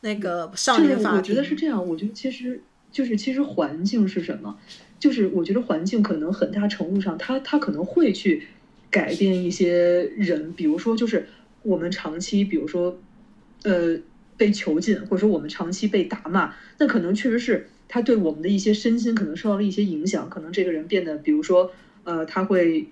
[0.00, 1.88] 那个少年法庭，我觉得是这样。
[1.88, 2.60] 我觉得其实
[2.92, 4.58] 就是其实环境是什么？
[5.00, 8.46] 就是我觉得环境可能很大程度上，它它可能会去
[8.90, 11.28] 改变一些人，比如说就是
[11.62, 12.98] 我们长期，比如说，
[13.64, 13.98] 呃，
[14.36, 21.72] 被囚禁，或者说我们长期被打骂，那可能确实是他对我们的一些身心可能受到了一些影响，可能这个人变得，比如说，
[22.04, 22.88] 呃，他会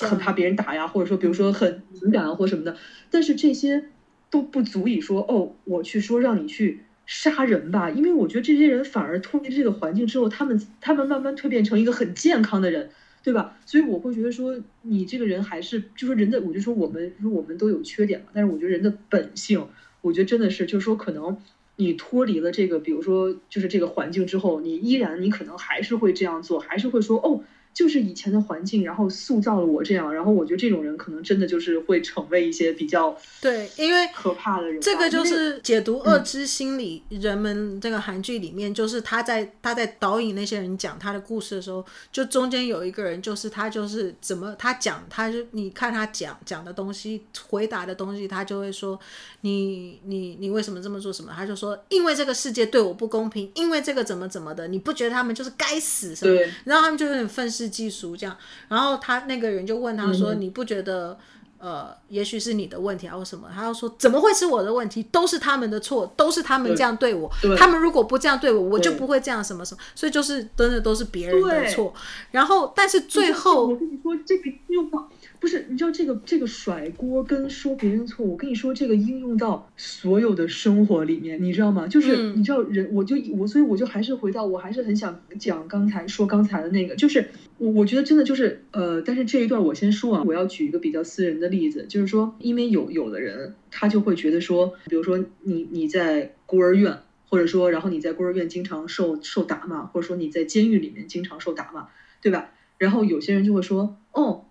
[0.00, 2.76] 很怕别人打呀，或者说，比如说很敏感啊，或什么的。
[3.10, 3.84] 但是这些
[4.30, 6.84] 都不足以说，哦，我去说让你去。
[7.04, 12.90] 杀人吧，因为我觉得这些人反而脱离这个环境之后，他们他们慢慢蜕变成一个很健康的人，
[13.24, 13.58] 对吧？
[13.66, 19.66] 所以我会觉得说，你这个人还是就说人的，我就说我们说我们都有缺点嘛，但是我觉得人的本性，
[20.00, 21.36] 我觉得真的是就是说，可能
[21.74, 27.42] 你脱离了这个，比如说就是这个环境之后，你依然你可能还是会这样做，还是会说哦。
[27.74, 34.78] 就是以前的环境，然后塑造了我这样，然后我觉得这种人可能真的就是会成为一些比较对，因为可怕的人。
[34.80, 41.82] 这个就是解读恶之心理，人们这个韩剧里面，就是他在他在导引那些人讲他的故事的时候，
[42.12, 49.00] 就中间有一个人，就是他就是怎么他讲，他就你看他讲讲的东西，回答的东西，他就会说
[49.40, 51.32] 你你你为什么这么做什么？
[51.34, 56.36] 他就说因为这个世界对我不公平，因为这个怎么怎么的，你不觉得他们就是该死什么？
[56.36, 57.61] 对，然后他们就有点愤世。
[57.68, 58.36] 技术这样，
[58.68, 61.18] 然后他那个人就问他说：“你不觉得，
[61.58, 65.02] 呃，也许是你的问题啊，或什么？”他就说：“怎么会是我的问题？
[65.04, 67.30] 都是他们的错，都是他们这样对我。
[67.40, 69.80] 对他们如果不这样对我，我就不会这样什么什么。
[69.94, 71.92] 所以就是真的都是别人的错。
[72.30, 74.98] 然后，但是最后，我跟你说，这个又不。”
[75.42, 81.88] 不是，你知道这个这个甩锅跟说别人错，我跟你说这个应用到所有的生活里面，你知道吗？
[81.88, 87.26] 就是你知道人，我就我所以我就还是回到，我还是很想讲刚才说刚才的那个，就是
[87.58, 101.88] 我我觉得真的就是呃，但是这一段我先说啊，我要举一个比较私人的例子，就是说，因为有有的人他就会觉得说，比如说你你在孤儿院，或者说然后你在孤儿院经常受受打骂，或者说你在监狱里面经常受打骂，
[102.20, 102.50] 对吧？
[102.78, 104.44] 然后有些人就会说，哦。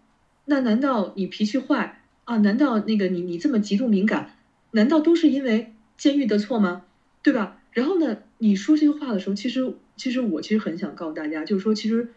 [0.52, 2.36] 那难道你脾气坏啊？
[2.40, 4.36] 难道那个你你这么极度敏感，
[4.72, 6.84] 难道都是因为监狱的错吗？
[7.24, 7.58] 对吧？
[7.72, 12.10] 然后呢，你说这个话的时候，其实其实我其实很想告诉大家，就是说，其实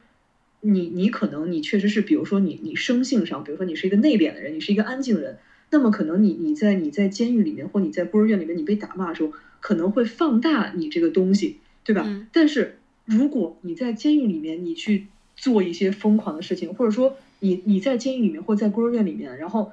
[0.62, 5.38] 你你可能你确实是，比如说你你生性上，比如说你是一个内敛的人，你是一个安静的人，
[5.70, 12.02] 那么可能你你在你在监狱里面或你在孤儿院里面，你被打骂的时候，可能会放大你这个东西，对吧？
[12.04, 12.26] 嗯。
[12.32, 17.16] 但是如果你在监狱里面，你去做一些疯狂的事情，或者说。
[17.44, 19.70] 你你在监狱里面或在孤儿院里面，然后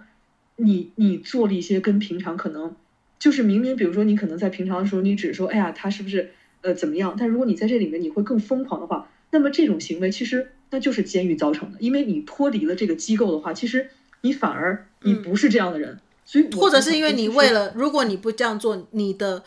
[0.58, 2.76] 你你做了一些跟平常可能
[3.18, 6.32] 就是明明，比如说你可能在平常的时候，你只说哎呀他是不是
[6.64, 7.16] 呃怎么样？
[7.18, 19.44] 但如果你在这里面你会更疯狂的话，那么这种行为其实那就是监狱造成的，因为你脱离了这个机构的话，其实你反而你不是这样的人，嗯、所以或者是因为你为了如果你不这样做，你的。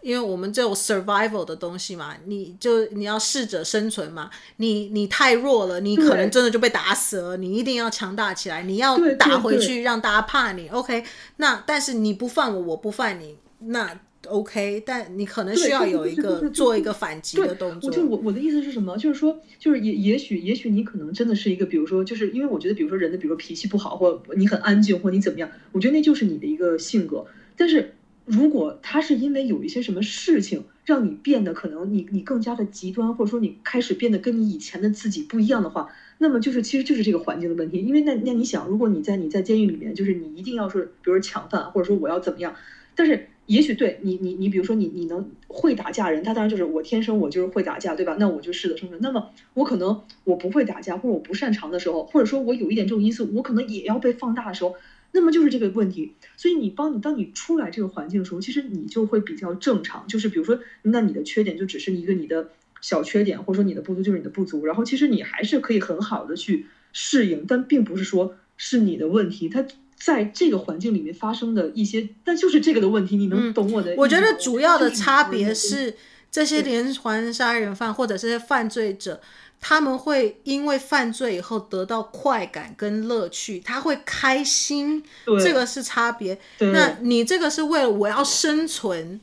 [0.00, 7.36] 因为我们这种 survival 的东西嘛，你就你要适者生存嘛，你你太弱了，你可能真的就被打死了。
[7.36, 10.68] 你一定要强大起来，你要打回去，让大家怕你。
[10.68, 11.02] OK，
[11.38, 17.90] 那但是你不犯我，我不犯你，那 OK，但你可能需要有一个做一个反击的动作。
[17.90, 18.96] 我就我我的意思是什么？
[18.96, 27.96] 就是说，就是也也许也许你可能真的是一个，比如说，就是因为我觉得，比如说人的，比如说脾气不好，或你很安静，或你怎么样，我觉得那就是你的一个性格，但是。
[28.28, 35.88] 如果他是因为有一些什么事情让你变得可能你你更加的极端，或者说你开始变得跟你以前的自己不一样的话，
[36.18, 37.78] 那么就是其实就是这个环境的问题。
[37.78, 42.54] 因为那那你想，如果你在你在监狱里面，就是你一定要是比如说抢饭，或者说我要怎么样，
[42.94, 48.14] 但是也许对你你你比如说你你能会打架人，他当然就是我天生我就是会打架，对吧？
[48.18, 49.00] 那我就适者生存。
[49.00, 54.74] 那么我可能我不会打架，或者我不擅长的时候，或者说我有一点这种因素，我可能也要被放大的时候。
[55.18, 60.06] 那么就是这个问题，所以你帮你当你出来这个环境的时候，其实你就会比较正常。
[60.06, 62.50] 就是比如说，那你的缺点就只是一个你的
[62.80, 69.48] 小缺点，或者说你的不足就是你的不足，然后其实你还是可以很好的去适应，但并不是说是你的问题。
[69.48, 73.96] 它在这个环境里面发生的一些，但就是这个的问题，你能懂我的？
[73.96, 75.96] 我觉得主要的差别是
[76.30, 79.20] 这些连环杀人犯或者这些犯罪者。
[79.60, 85.02] 他们会因为犯罪以后得到快感跟乐趣，他会开心，
[85.42, 86.38] 这个是差别。
[86.58, 89.20] 那你这个是为了我要生存，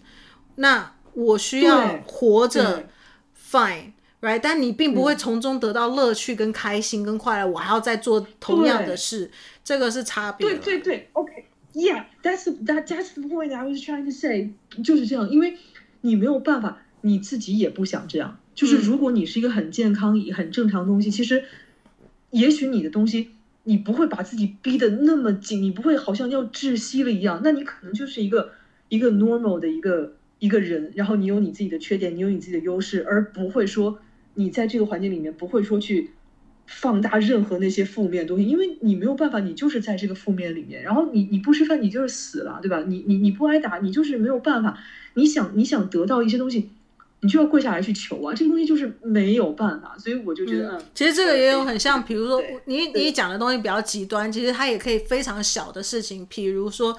[0.55, 2.89] 那我需要活着
[3.49, 4.39] ，fine，right？
[4.43, 9.31] 但你并不会从中得到乐趣跟开心跟快乐，我还要再做同样的事，
[9.63, 10.45] 这个是差别。
[10.45, 14.51] 对对对，OK，Yeah，that's that that's the point I was trying to say，
[14.83, 15.57] 就是这样，因为
[16.01, 18.38] 你没有办法，你自己也不想这样。
[18.56, 21.43] 就是如果你是一个很健康、很正常的东西，其实，
[22.32, 23.30] 也许你的东西，
[23.66, 28.53] 你不会把自己逼得那么紧，你不会好像要窒息了一样，那你可能就是一个
[28.89, 30.16] 一个 normal 的一个。
[30.38, 33.97] 一个人，然后你有你自己的缺点，你有你自己的优势，而不会说
[34.34, 36.12] 你在这个环境里面不会说去
[36.68, 42.84] 放大任何那些负面的东西，因为你没有办法，你就是在这个负面里面，然后你你不吃饭，你就是死了，对吧？
[42.86, 44.78] 你你你不挨打，你就是没有办法。
[45.14, 46.70] 你想你想得到一些东西，
[47.26, 49.97] 你就要跪下来去求啊，这个东西就是没有办法。
[49.97, 56.97] 所以我就觉得，嗯，其实这个也有很像，比如说你你讲的东西比较极端，其实它也可以非常小的事情，比如说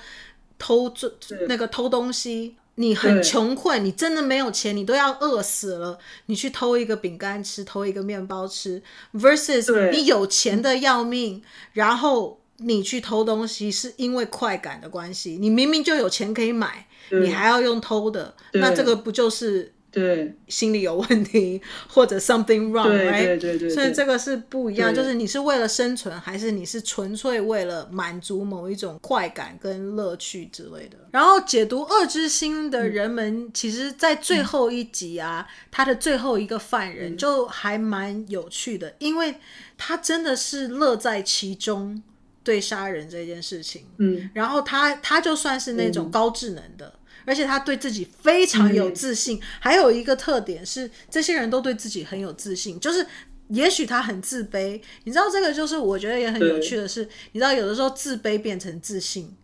[0.58, 1.10] 偷这
[1.48, 2.56] 那个偷东西。
[2.78, 8.82] 你很穷困，你真的没有钱，你都要饿死了，你去偷一个饼干吃，偷一个面包吃
[9.14, 19.72] ，versus 你有钱的要命，然后你去偷东西是因为快感的关系，你明明就有钱可以买，你还要用偷的，那这个不就是？
[19.96, 30.98] 对，心理有问题 或者 something wrong，对对对对，所以这个是不一样，就是你是为了生存，还是你是纯粹为了满足某一种快感跟乐趣之类的。
[31.12, 39.36] 然后解读《恶之心》的人们，其实，在最后一集啊，他的最后一个犯人就还蛮有趣的，因为
[39.78, 42.02] 他真的是乐在其中，
[42.44, 43.86] 对杀人这件事情。
[43.96, 46.92] 嗯，然后他他就算是那种高智能的。
[47.26, 52.80] 而且他对自己非常有自信，嗯、还有一个特点是，这些人都对自己很有自信。
[52.80, 53.04] 就是
[53.48, 59.36] 也许他很自卑，你知道这个就是我觉得也很有趣的是，你知道有的时候自卑变成自信，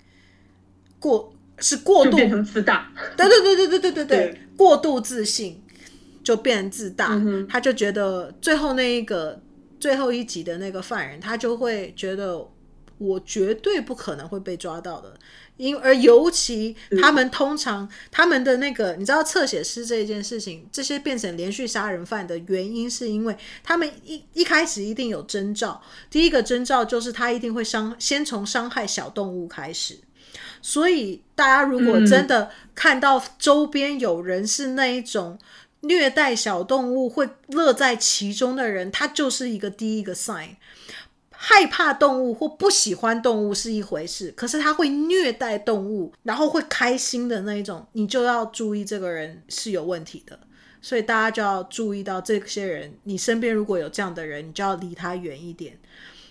[0.99, 2.93] 过是过度变成自大。
[3.17, 5.63] 对对对对对对对对，过度自信
[6.25, 7.47] 就变成自大，嗯。
[7.49, 9.41] 他就觉得最后那一个
[9.79, 12.49] 最后一集的那个犯人，他就会觉得
[12.99, 15.15] 我绝对不可能会被抓到的。
[15.63, 25.81] 因而尤其他们通常他们的那个，你知道侧写师这一件事情，这些变成连续杀人犯的原因，是因为他们一一开始一定有征兆。
[26.11, 30.01] 第一个征兆就是他一定会伤，先从伤害小动物开始。
[30.61, 35.39] 所以大家如果真的看到周边有人是那一种
[35.83, 40.57] 虐待小动物会乐在其中的人，他就是一个第一个 sign。
[41.45, 50.39] 害怕动物或不喜欢动物是一回事，可是他会虐待动物，然后会开心的那一种，你就要注意这个人是有问题的。
[50.81, 55.77] 所以大家就要注意到这些人，你身边如果有这样的人，你就要离他远一点，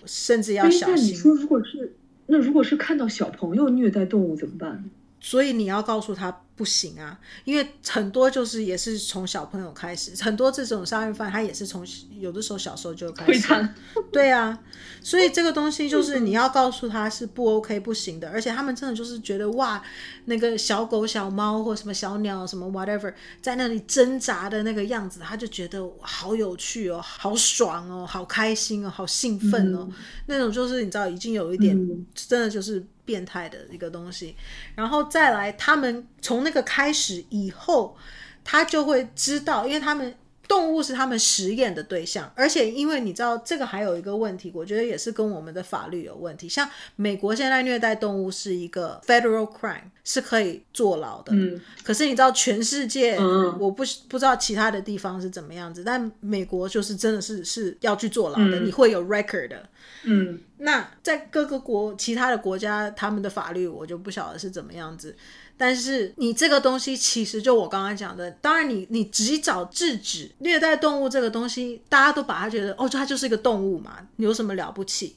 [0.06, 1.08] 甚至要小心。
[1.08, 1.94] 你说如果是
[2.24, 4.82] 那如果是看到小朋友虐待动物怎么办？
[5.20, 6.40] 所以你要告诉他。
[6.62, 11.84] 不行啊，因为很多就是也是从小朋友开始，很多这种杀人犯他也是从
[12.20, 13.68] 有的时候小时候就开始，
[14.12, 14.56] 对啊，
[15.02, 19.82] 所以这个东西就是你要告诉他是不 OK 不行的，而且他们真的就是觉得哇，
[20.26, 29.94] 那个小狗小猫或什么小鸟什么 whatever 在那里挣扎的那个样子，他就觉得好有趣哦，好爽哦，好开心哦，好兴奋哦，嗯、
[30.26, 32.86] 那种就是你知道已经有一点、嗯、真的就是。
[33.12, 34.34] 变态的一个东西，
[34.74, 37.94] 然后再来，他们从那个开始以后，
[38.42, 40.14] 他就会知道，因为他们。
[40.48, 46.46] 动物是他们实验的对象，而且因为你知道这个还有一个问题，我觉得也是跟我们的法律有问题。
[46.46, 51.32] 像美国现在虐待动物是一个 federal crime，是可以坐牢的。
[51.32, 59.66] 嗯，可是你知道全世界，嗯，我不不知道其他的地方是怎么样子，但美国就是真的是是要去坐牢的，嗯，你会有 record 的。
[60.04, 65.16] 嗯，那在各个国其他的国家，他们的法律我就不晓得是怎么样子。
[65.56, 75.16] 但是你这个东西其实就我刚刚讲的，当然你你及早制止虐待动物这个东西，大家都把它觉得哦，它就是一个动物嘛，有什么了不起？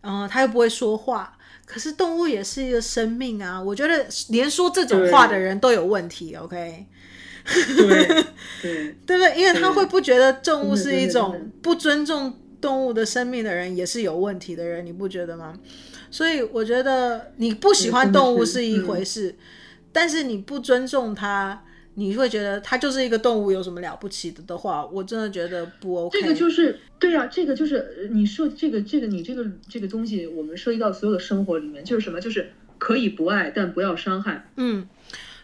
[0.00, 3.62] 然后它又不会说话，可是动物也是一个生命啊！
[3.62, 6.86] 我觉得连说这种话的人都有问题，OK？
[7.44, 8.24] 对
[8.60, 9.34] 对， 对不对？
[9.38, 15.52] 因为他会不觉得动物是一种不尊重动物的生命的人，也是有问题的人，你不觉得吗？
[16.10, 19.34] 所以我觉得你不喜欢动物是一回事。
[19.92, 21.62] 但是你不尊重它，
[21.96, 26.18] 你会觉得它就是一个动物，有什么了不起的的话，我真的觉得不 OK。
[26.18, 32.18] 这个就是对啊，这个就是你说这个这个你这个这个东西，我们涉及到所有的生活里面，就是什么？
[32.18, 34.48] 就是可以不爱，但不要伤害。
[34.56, 34.88] 嗯，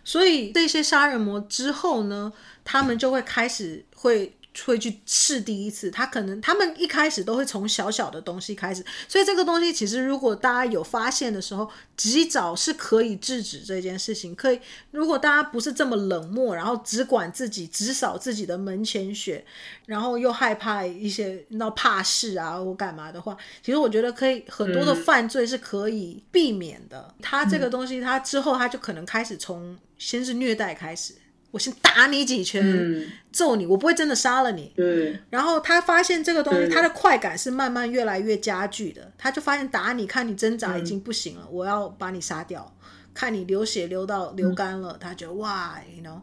[0.03, 2.33] 所以这些杀人魔之后呢，
[2.65, 4.33] 他们就会开始会。
[4.65, 14.35] 会去试第一次，他可能他们一开始都会从小小的东西开始，所以这个东西其实如果大家有发现的时候，及早是可以制止这件事情。
[14.35, 19.45] 可以，如果大家不是这么冷漠，然后只管自己，只扫自己的门前雪，
[19.87, 27.15] 然后又害怕一些那怕事啊或干嘛的话，其实我觉得可以很多的犯罪是可以避免的。
[27.19, 31.15] 嗯、他这个东西，他之后他就可能开始从先是虐待开始。
[31.51, 34.73] 我先打你几拳，嗯，揍你，我不会真的杀了你。
[34.77, 35.19] 对。
[35.31, 39.13] 然后他发现这个东西，他的快感是慢慢越来越加剧的。
[39.19, 42.75] 他就发现打你看你挣扎已经不行了，嗯，我要把你杀掉。
[43.13, 46.21] 看你流血流到流干了，他觉得哇，you know。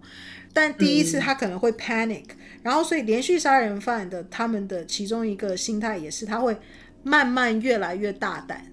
[0.54, 2.24] 但第一次他可能会 panic，
[2.64, 6.58] 然后所以连续杀人犯的他们的其中一个心态也是他会
[7.04, 8.66] 慢慢越来越大胆，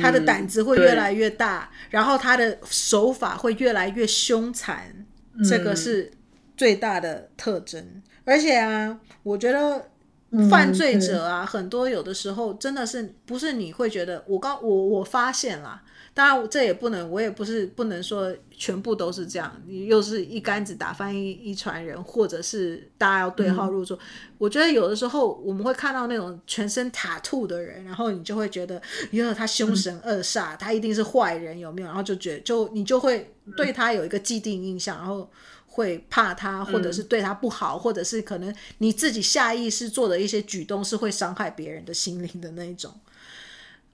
[0.00, 4.97] 他的胆子会越来越大，然后他的手法会越来越凶残，
[5.44, 6.10] 这个是
[6.56, 8.02] 最大的特征。
[8.24, 9.90] 而且啊，我觉得。
[10.50, 23.96] 犯罪者啊，很多有的时候真的是不是你会觉得我刚我我发现啦，当然这也不能，我也不是不能说全部都是这样，你又是一竿子打翻一一船人，或者是大家要对号入座。
[23.96, 24.00] 嗯、
[24.36, 31.86] 我觉得有的时候我们会看到那种全身 tattoo 的人，然后你就会觉得，因为他凶神恶煞，他一定是坏人，有没有？
[31.86, 35.30] 然后就觉得就你就会对他有一个既定印象，然后。
[35.78, 42.92] 会怕他，或者是对他不好，嗯、或者是可能你自己下意识做的一些举动是会伤害别人的心灵的那一种。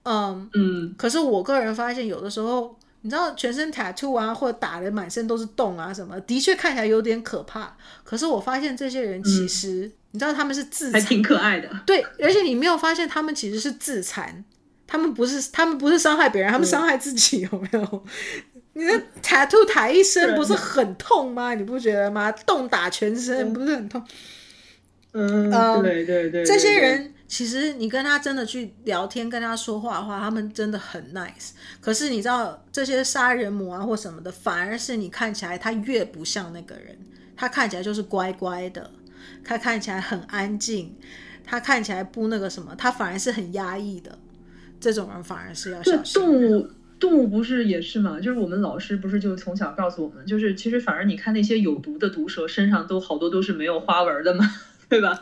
[0.04, 0.94] 嗯嗯。
[0.96, 7.76] 可是我个人发现，有的时候你知道，全身 tattoo 啊，或者打的满身都是洞啊什么，的确看起来有点可怕。
[8.02, 11.68] 可是我发现这些人其实，嗯、你知道他们是自残，还挺可爱的。
[11.84, 14.42] 对，而且你没有发现他们其实是自残，
[14.86, 18.04] 他们不是他们不是伤害别人，他们伤害自己，有没有？
[18.74, 21.54] 你的 tattoo 打一身不是很痛吗？
[21.54, 22.30] 你不觉得吗？
[22.30, 24.04] 动打全身不是很痛？
[25.12, 26.44] 嗯，嗯对，对，对对对。
[26.44, 31.50] 这些人其实你跟他真的去聊天、跟他说话的话，他们真的很 nice。
[31.80, 36.98] 可是你知道这些杀人魔啊或什么的，反而是你看起来他越不像那个人，
[37.36, 38.90] 他看起来就是乖乖的，
[39.44, 40.96] 他看起来很安静，
[41.44, 44.18] 他看起来不那个什么，他反而是很压抑的。
[44.80, 46.20] 这种人反而是要小心。
[46.20, 46.68] 动物
[47.04, 48.18] 动物不是也是吗？
[48.18, 54.50] 就是我们老师不是就从小告诉我们，就是其实反而你看那些有毒的毒蛇身上都好多都是没有花纹的嘛，
[54.88, 55.20] 对吧？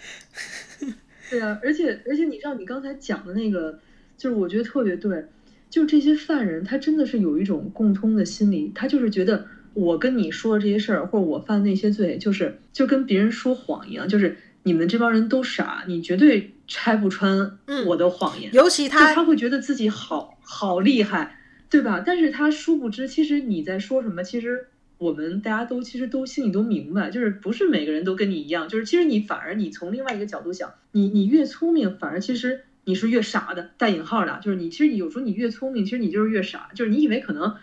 [1.28, 3.78] 对啊，而且而且你知道你刚才讲的那个，
[4.16, 5.26] 就是我觉得特别对，
[5.68, 16.53] 就这些犯人他真的是有一种共通的心理，他就是觉得我跟你说的这些事儿，或者我犯的那些罪，就是就跟别人说谎一样，就是你们这帮人都傻，你绝对。
[16.66, 21.38] 拆不穿我的谎言，嗯、尤其他他会觉得自己好好厉害，
[21.68, 22.02] 对吧？
[22.04, 37.54] 但是他殊不知，其实你在说什么，其实我们大家都其实都心里都明白，就是不是每个人都跟你一样，就是其实你反而你从另外一个角度想，你你越聪明，反而其实你是越傻的，带引号的，就是你其实你有时候你越聪明，其实你就是越傻，就是你以为可能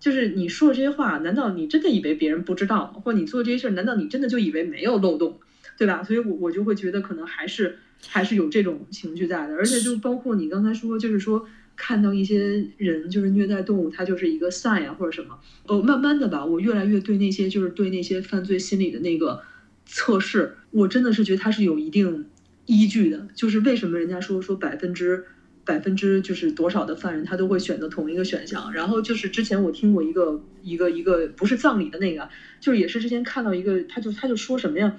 [0.00, 3.00] 就是你说的这些话，难道你真的以为别人不知道吗？
[3.04, 5.40] 或者你做这些事儿，难道你真的就以为没有漏洞，
[5.76, 6.02] 对吧？
[6.02, 7.78] 所以我我就会觉得可能还是。
[8.08, 15.38] 还是有这种情绪在的，而且就包括你刚才说，就是说看到一些人就是虐待动物，他就是一个 sign 啊或者什么。
[15.66, 19.42] 哦，慢慢的吧，我越来越对那些就是对那些犯罪心理的那个
[19.84, 22.26] 测试，我真的是觉得它是有一定
[22.66, 23.26] 依据的。
[23.34, 25.24] 就是为什么人家说说百分之
[25.64, 28.72] 百分之就是多少的犯人他都会选择同一个选项？
[28.72, 32.28] 然后就是之前我听过一个一个一个不是葬礼的那个，
[32.60, 34.96] 就是也是之前看到一个，他就他就说什么呀？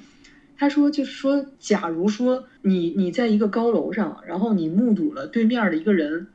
[0.58, 6.28] 他说：“就是说，假如说你你在一个高楼上，然后你目睹了对面的一个人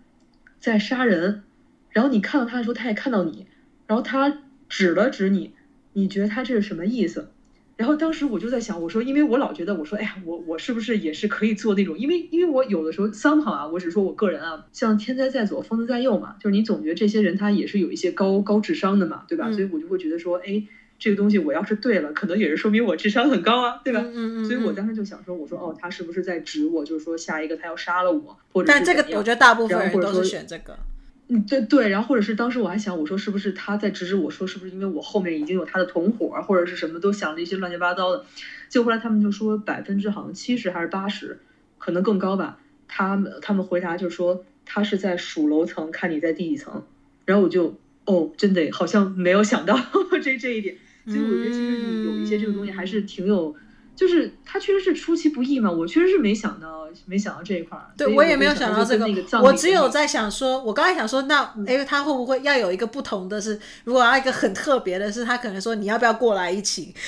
[0.61, 1.43] 在杀人，
[1.91, 3.47] 然后你看到他的时候，他也看到你，
[3.89, 5.53] 然后他指了指你，
[5.95, 7.31] 你觉得他这是什么意思？
[7.77, 11.99] 然后当时我就在想，我说，因为我老觉得，我说，哎呀，我我是不是也是可以做那种？
[11.99, 19.49] 因为因为我有的时候 somehow 啊，我只说我个人啊，像天灾在左，疯子在右嘛，就是你总觉得这些人他也是有一些高高智商的嘛，对吧？
[19.49, 20.63] 嗯、所以我就会觉得说，哎。”
[21.03, 23.99] 这个东西我要是对了，可能也是说明我智商很高啊，对吧？
[24.05, 24.45] 嗯嗯嗯。
[24.45, 26.85] 所以我当时就想说，我说哦，他是不是在指我？
[26.85, 30.79] 就是说下一个他要杀了我，或者但这个我觉得大部分人都是选这个。
[31.27, 31.89] 嗯，对对。
[31.89, 38.25] 然后或者是当时我还想，我说是不是他在指指我说，是不是因为我后面已经有他的同伙，或者是什么都想了一些乱七八糟的。
[38.69, 41.41] 结果后来他们就说百分之好像七十还是八十，
[41.79, 42.59] 可能更高吧。
[42.87, 46.85] 他们他们回答就是说他是在数楼层，看你在第几层。
[47.25, 49.79] 然后我就哦，真的好像没有想到
[50.23, 50.77] 这这一点。
[51.07, 53.55] 所以我觉得其实你有一些这个东西还是挺有，
[53.97, 55.71] 就是它确实是出其不意嘛。
[55.71, 57.91] 我确实是没想到，没想到这一块儿。
[57.97, 59.07] 对，我也没有想到这个。
[59.43, 63.59] 我只有在想说，我刚才想说，那哎，他会不会要有一个不同的是？
[63.85, 66.95] 如果要一个很特别的是，他可能说你要不要过来一起？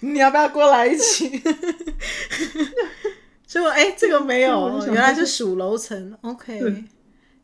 [0.00, 1.28] 你要不要过来一起？
[3.46, 6.16] 结果哎，这个没有，原来是数楼层。
[6.22, 6.84] OK。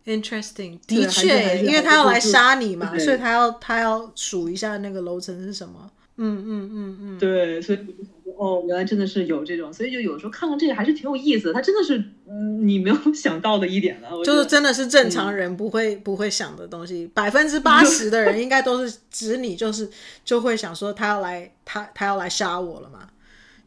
[0.04, 5.90] Interesting，的确，因为他要来杀你嘛，所以他要他要数一下那个楼层是什么。
[6.16, 11.54] 嗯嗯嗯嗯，对，所以我就想说，哦，原来真的是有这种，所以就有时候看看这个还是挺有意思的。
[11.54, 11.96] 他真的是，
[12.28, 17.10] 嗯，你没有 想到的一点了，就是真的是正常人不会不会想的东西。
[17.14, 19.88] 百分之八十的人应该都是 指你，就是
[20.24, 23.08] 就会想说他要来他他要来杀我了嘛，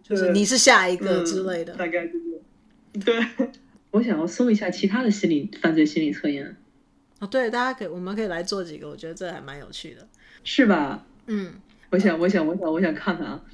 [0.03, 3.25] 就是你是下一个之类的，大概就是对。
[3.95, 6.57] 我想要搜一下其他的心理犯罪心理测验。
[7.19, 10.05] 啊，对，大家可以，我们可以来做几个，我觉得这还蛮有趣的，
[10.43, 11.05] 是吧？
[11.27, 11.53] 嗯，
[11.91, 13.45] 我想，我想，我想，我想看看啊，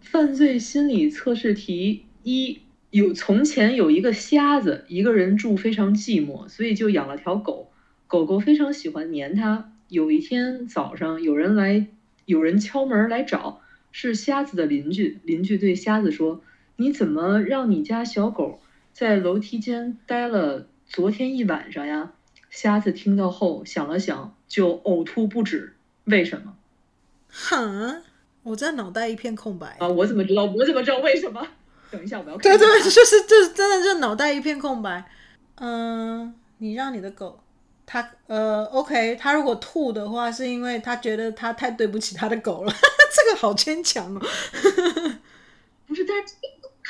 [0.00, 2.60] 犯罪心理测试题一。
[2.90, 7.70] 有从前有一个瞎子，一个人住非常寂寞，所以就养了条狗。
[8.08, 9.72] 狗狗非常喜欢粘他。
[9.86, 11.86] 有一天早上，有人来，
[12.24, 13.60] 有人敲门来找，
[13.92, 15.20] 是瞎子的邻居。
[15.22, 16.42] 邻居对瞎子说
[16.74, 18.60] ：“你怎么让你家小狗
[18.92, 22.12] 在楼梯间待了昨天一晚上呀？”
[22.50, 25.74] 瞎子听到后想了想，就呕吐不止。
[26.04, 26.56] 为什么？
[27.30, 28.02] 哈，
[28.42, 29.86] 我这脑袋一片空白啊！
[29.86, 30.44] 我怎么知道？
[30.44, 31.46] 我怎么知道为什么？
[31.92, 32.42] 等一下，我要看。
[32.42, 35.08] 对对，就是就是真的，就脑袋一片空白。
[35.56, 37.38] 嗯，你让你的狗，
[37.86, 42.72] 它呃，OK，它如果吐的话，是因为它觉得它太对不起它的狗了。
[43.14, 44.20] 这个好牵强哦。
[45.86, 46.34] 不是，但是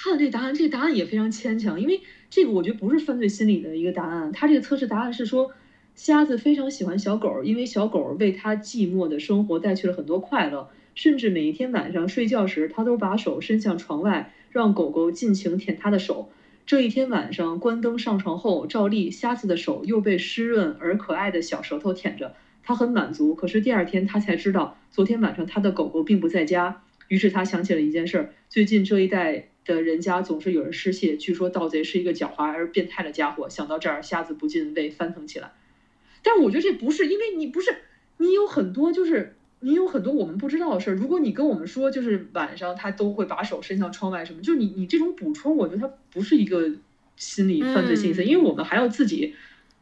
[0.02, 4.32] 看了这个答案，这个答案也非常牵强，因为这个我觉得不是犯罪心理的一个答案。
[4.32, 5.52] 它这个测试答案是说，
[5.94, 14.32] 瞎子非常喜欢小狗，因为小狗为他寂寞的生活带去了很多快乐，甚至每一天晚上睡觉时，他都把手伸向床外。
[14.52, 16.28] 让狗狗尽情舔他的手。
[16.66, 22.34] 这一天晚上，关灯上床后，照例瞎子的手又被湿润而可爱的小舌头舔着，
[22.64, 23.36] 他很满足。
[23.36, 26.82] 可是第二天，他才知道昨天晚上他的狗狗并不在家。
[27.06, 33.48] 于是他想起了一件事儿：最近这一带的人家总是有人失窃，据说盗贼是一个狡猾而变态的家伙。
[33.48, 35.52] 想到这儿，瞎子不禁胃翻腾起来。
[36.22, 37.74] 但我觉得这不是，因为你不是，
[38.18, 39.36] 你有很多就是。
[39.62, 40.94] 你有很多我们不知道的事儿。
[40.94, 46.66] 如果你跟我们说，就是晚上他都会把手伸向窗外什么，就是你你这种补充，我觉得它不是一个
[47.16, 49.34] 心理犯罪心理，嗯、因为我们还要自己，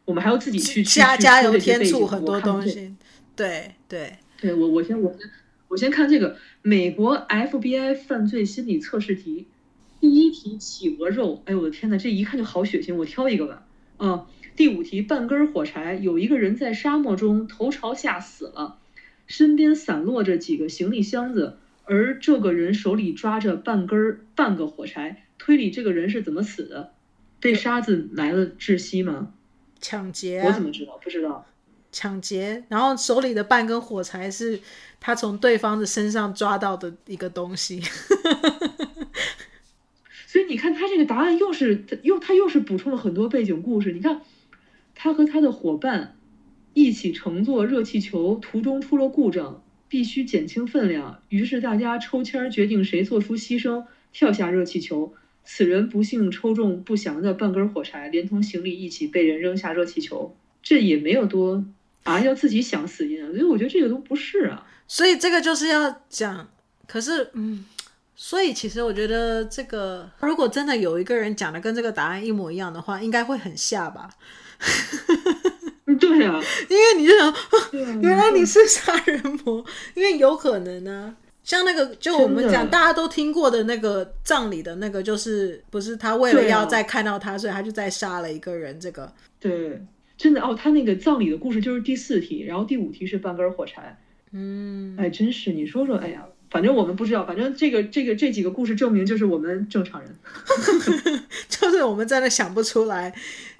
[0.03, 2.93] 我们还要自己去加加油添醋很多东西。
[3.37, 5.29] 对对对，我我先我先
[5.69, 9.47] 我先看这个美国 FBI 犯罪心理测试题，
[9.99, 13.65] 第一题企鹅肉，哎呦我的天呐，这一看就好血腥，我挑一个吧。
[13.97, 18.77] 啊，第五题半根火柴，有一个人在沙漠中头朝下死了。
[19.27, 25.23] 身边散落着几个行李箱子，而这个人手里抓着半根半个火柴。
[25.37, 26.93] 推理这个人是怎么死的？
[27.39, 29.33] 被沙子来了窒息吗？
[29.79, 30.41] 抢劫？
[30.41, 30.97] 我怎么知道？
[31.03, 31.45] 不知道。
[31.91, 34.59] 抢劫，然后手里的半根火柴是
[34.99, 37.81] 他从对方的身上抓到的一个东西。
[40.29, 43.91] 所以你看，他这个答案又是他又他又是补充了很多背景故事。
[43.93, 44.21] 你看，
[44.93, 46.15] 他和他的伙伴。
[46.75, 51.19] 一起乘坐热气球，途中出了故障，必须减轻分量。
[51.29, 55.11] 于是大家抽签决定谁做出牺牲，跳下热气球。
[55.43, 60.37] 此人不幸抽中不祥的半根火柴，连同行李一起被人扔下热气球。
[60.61, 61.65] 这也没有多
[62.03, 63.27] 啊，要自己想死因啊。
[63.31, 64.67] 所以我觉得这个都不是啊。
[64.87, 66.47] 所以这个就是要讲。
[66.85, 67.65] 可是，嗯，
[68.21, 74.09] 所以其实我觉得这个，如果真的有一个人讲的跟这个答案一模一样的话，应该会很吓吧。
[75.97, 76.37] 对啊，
[76.69, 79.63] 因为你就想，原来你是杀人魔，
[79.95, 81.15] 因为有可能呢、啊。
[81.45, 88.77] 像那个，就我们讲大家都听过的那个葬礼的那个，就是不是他为了要再看到他，所以他就再杀了一个人。
[88.81, 89.09] 这个
[89.39, 89.81] 对，
[90.17, 93.97] 真的哦，他那个葬礼的故事就是第四题，然后第五题是半根火柴。
[94.33, 96.25] 嗯，哎，真是你说说，哎呀。
[96.49, 100.15] 反正我们不知道，反正这个这个这几个故事证明就是我们正常人，
[101.47, 103.13] 就是我们真的想不出来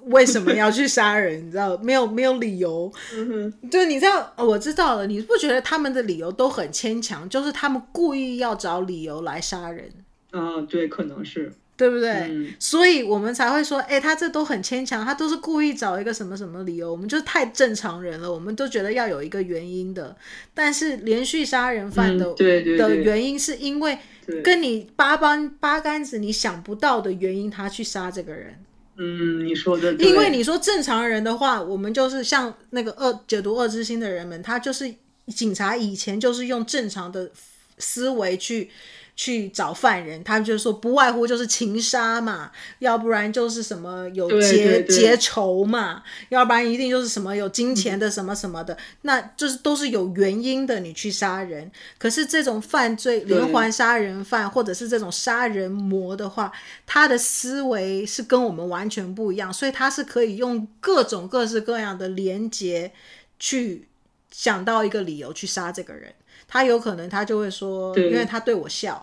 [0.06, 7.28] 为什么要去杀人，你知道没有没有理由，嗯哼，就你知道，我知道了，你不觉得他们的理由都很牵强？
[7.28, 9.88] 就是他们故意要找理由来杀人
[10.30, 10.60] 啊？
[10.68, 11.52] 对，可能是。
[11.80, 12.10] 对不对？
[12.10, 16.92] 嗯、所以我们才会说，哎，他这都很牵强，他都是故意找一个什么什么理由。
[16.92, 20.14] 我们就是太正常人了，我们都觉得要有一个原因的。
[20.52, 23.96] 但是连续杀人犯的、嗯、对的原因，是因为
[24.44, 28.62] 跟你八竿八竿子你想不到的原因，他去杀这个人。
[28.98, 29.94] 嗯，你说的。
[29.94, 34.94] 因为你说正常人的话，我们就是像那个恶解读恶之心的人们，他就是
[35.28, 37.30] 警察以前就是用正常的
[37.78, 38.68] 思维去。
[39.14, 42.50] 去找犯人，他们就是说不外乎就是情杀嘛，
[42.80, 50.80] 要不然就是什么有结结仇嘛，要不然一定就是什么有金钱的什么什么的，嗯、那就是都是有原因的。
[50.80, 56.50] 你去杀人，可是这种犯罪连环杀人犯或者是这种杀人魔的话，
[56.86, 62.90] 他的思维是跟我们完全不一样，所以他是可以用各种各式各样的连结
[63.38, 63.86] 去
[64.30, 66.14] 想到一个理由去杀这个人。
[66.50, 69.02] 他有可能他就会说，因为他对我笑。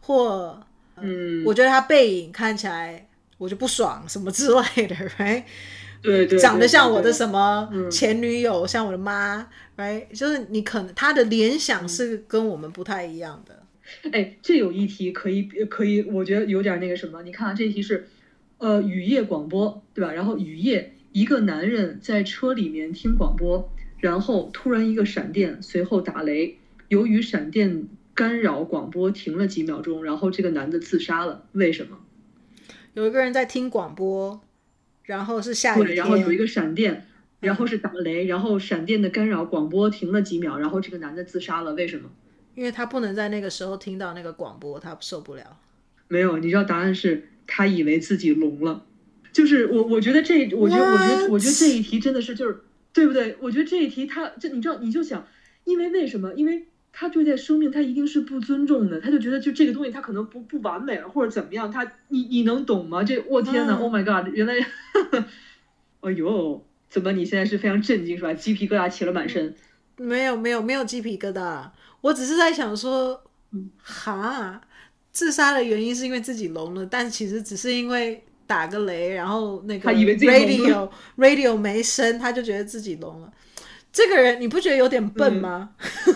[0.00, 0.58] 或，
[0.96, 5.44] 嗯，我觉得他背影看起来我就不爽，什么之类的， right？
[6.00, 10.06] 对对，长得像我的什么前女友，像我的妈，right？
[10.16, 13.62] 就是你可能他的联想是跟我们不太一样的。
[14.12, 18.08] 哎，这有一题可以可以，我觉得有点那个什么，你看啊，这一题是
[18.58, 20.12] 呃，雨夜广播，对吧？
[20.12, 26.58] 然后雨夜，一个男人在车里面听广播，然后突然一个闪电，随后打雷，
[26.88, 31.46] 由于闪电干扰，广播停了几秒钟，然后这个男的自杀了。
[31.52, 31.98] 为什么？
[32.94, 34.40] 有一个人在听广播，
[35.04, 37.06] 然后是下雨然后有一个闪电，
[37.40, 41.74] 然后是打雷，嗯、然后闪电的干扰，广播停了几秒，然后这个男的自杀了。
[41.74, 42.10] 为什么？
[42.54, 45.58] 因为他不能在那个时候听到那个广播，他受不了。
[46.08, 48.84] 没有，你知道答案是他以为自己聋了。
[49.30, 52.58] 就是我，我觉得这，我觉得，我觉得，我觉得这一题真的是就是
[52.92, 53.36] 对不对？
[53.40, 55.24] 我觉得这一题他，这你知道，你就想，
[55.62, 56.34] 因为为什么？
[56.34, 61.70] 因为他对待生命，他一定是不尊重的，他就觉得就这个东西，他可能不不完美了，或者怎么样？
[61.70, 63.02] 他，你你能懂吗？
[63.04, 64.32] 这，我天呐 Oh my God！
[64.34, 64.54] 原来，
[66.00, 68.34] 哎呦，怎么你现在是非常震惊是吧？
[68.34, 69.54] 鸡皮疙瘩起了满身。
[69.96, 71.70] 没有没有没有鸡皮疙瘩，
[72.00, 73.22] 我只是在想说，
[73.82, 74.60] 哈。
[75.10, 83.32] 自杀的原因是因为自己聋了，但其实只是因为打个雷，然后那个 radio radio 没声，他就觉得自己聋了。
[83.90, 85.70] 这个人你不觉得有点笨吗？
[86.06, 86.14] 嗯、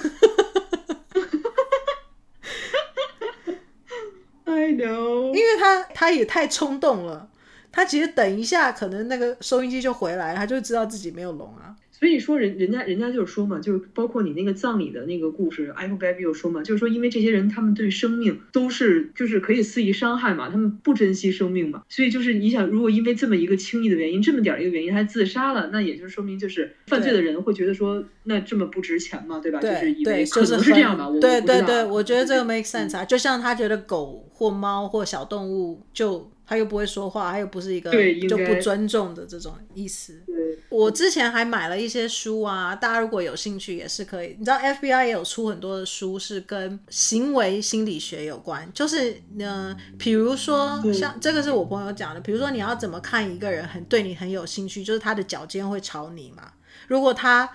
[4.52, 7.28] I know，因为他他也太冲动了，
[7.72, 11.74] 他其实等一下可能那个收音机就回来，他就知道自己没有聋啊。
[11.90, 29.60] 所以说人人家人家就是说嘛，就是包括你那个葬礼的那个故事，I Hope Baby 有说嘛，就是说因为这些人他们对生命都是就是可以肆意伤害嘛，他们不珍惜生命嘛，所以就是你想，如果因为这么一个轻易的原因，这么点儿一个原因还自杀了，那也就是说明就是犯罪的人会觉得说那这么不值钱嘛，对吧？
[29.60, 31.08] 对就是以为对，可能是这样吧。
[31.08, 36.28] 我对对对，我觉得这个 make sense 啊，就像他觉得狗或猫或小动物就。
[36.52, 37.90] 他又不会说话，他又不是一个
[38.28, 40.22] 就不尊重的这种意思。
[40.68, 44.36] 我之前还买了一些书啊，大家如果有兴趣也是可以。
[44.38, 56.52] 你知道 FBI 也有出很多的书是跟行为心理学有关，就是呢，比如说像这个是我朋友讲的，比如说你要怎么看一个人很对你很有兴趣，就是他的脚尖会朝你嘛。
[56.86, 57.48] 如果他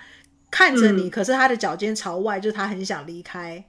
[0.49, 3.63] 看着你，嗯、可是他的脚尖朝外，就是他很想离开，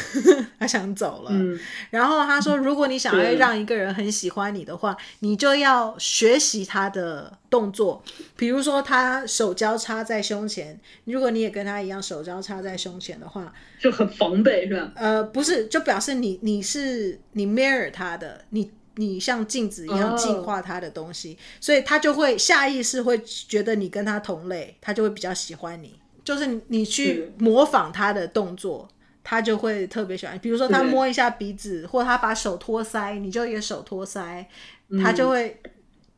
[0.58, 1.30] 他想走了。
[1.32, 1.58] 嗯、
[1.90, 8.02] 然后他说，如果你想要让一个人很喜欢你的话，你就要学习他的动作，
[8.36, 14.90] 比如说他手交叉在胸前，如果你也跟他一样手交叉在胸前的话，就很防备是吧？
[14.96, 26.00] 呃，不是，就表示你你是你 mirror 他的，你你像镜子一样净化他的东西，哦、所以他就会下意识会觉得你跟他同类，他就会比较喜欢你。
[26.24, 28.88] 就是你去模仿他的动作，
[29.24, 30.38] 他就会特别喜欢。
[30.38, 34.44] 比如说他摸一下鼻子，或者他把手托腮，你就也手托腮，
[34.88, 35.56] 嗯、他就会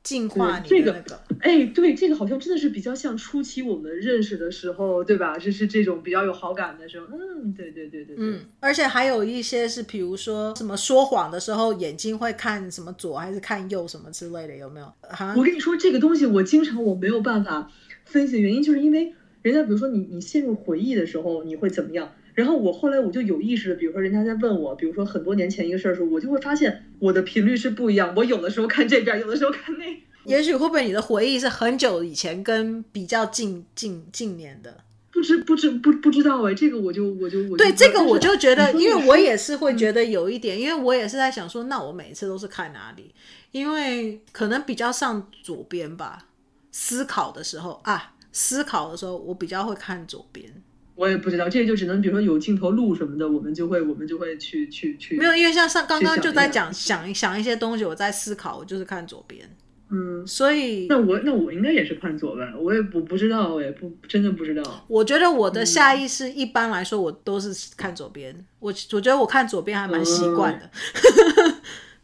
[0.02, 1.20] 净化你的那个。
[1.40, 5.38] 哎、这个，对，这个好像真的是比较像初期我们认识的时候，对吧？
[5.38, 7.06] 就是这种比较有好感的时候。
[7.12, 8.16] 嗯，对对对对对。
[8.18, 14.92] 嗯，而且还有一些是，比如说什么说谎的时候，眼睛会看什么左还是看右什么之类的，有没有？
[15.36, 17.70] 我跟你说，这个东西我经常我没有办法
[18.04, 19.14] 分析原因，就是因为。
[19.44, 22.10] 人家比如说你你陷入回忆的时候你会怎么样？
[22.32, 28.14] 然后我后来我就有意识的，比如说人家在问我，比如说很多年前一个事儿的时候，我就会发现我的频率是不一样。
[28.16, 29.84] 我有的时候看这边，有的时候看那。
[30.24, 34.78] 也许会不会你的回忆是很久以前跟比较近近近年的？
[35.12, 43.14] 不知不知不不知道哎，这个我就我就我就对这个我就觉得，因为我也是会觉得有一点，嗯、因为我也是在想说，那我每一次都是看哪里？
[43.52, 46.26] 因为可能比较上左边吧，
[46.72, 48.13] 思考的时候啊。
[48.34, 50.52] 思考的时候，我比较会看左边。
[50.94, 55.16] 我也不知道，这个就只能比如说有镜头录什么的，我们就会我们就会去去去。
[55.16, 59.48] 没有，因为像上刚刚就在讲想一想一些东西，我在思考，我就是看左边。
[59.90, 64.84] 嗯，所以那我那我应该也是看左边，我也不不知道，我也不真的不知道。
[64.88, 70.66] 我觉得我的下意识一般来说我都是看左边，嗯、我我觉得我看左边还蛮习惯的。
[70.66, 71.54] 嗯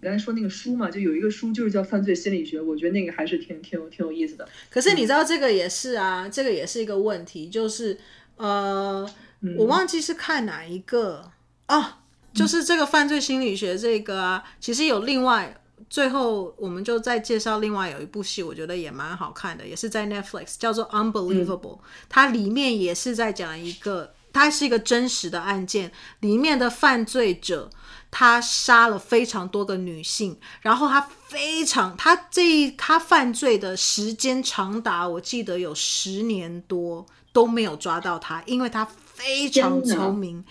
[0.02, 4.48] 刚才说那个书嘛，就有一个书就是叫《犯罪心理学》，我觉得那个还是挺挺有挺有意思的。
[4.70, 7.98] 可是你知道这个也是啊，嗯、这个也是一个问题，就是
[8.36, 9.06] 呃，
[9.40, 11.30] 嗯、我忘记是看哪一个
[11.68, 11.84] 哦，
[12.32, 21.78] 就是这个犯罪心理学这个啊，嗯、其实有另外，最后我们就再介绍另外有一部戏，我觉得也蛮好看的，也是在 Netflix，叫做《Unbelievable》，嗯、
[22.08, 27.68] 它里面也是在讲一个，它是一个真实的案件，里面的犯罪者。
[28.10, 40.44] 他杀了非常多个女性，然后他非常他这他犯罪的时间长达我记得有十年多都没有抓到他，因为他非常聪明，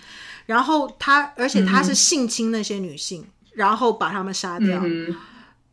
[0.46, 4.82] 然后他而且他是性侵那些女性，嗯、然后把他们杀掉。
[4.84, 5.16] 嗯、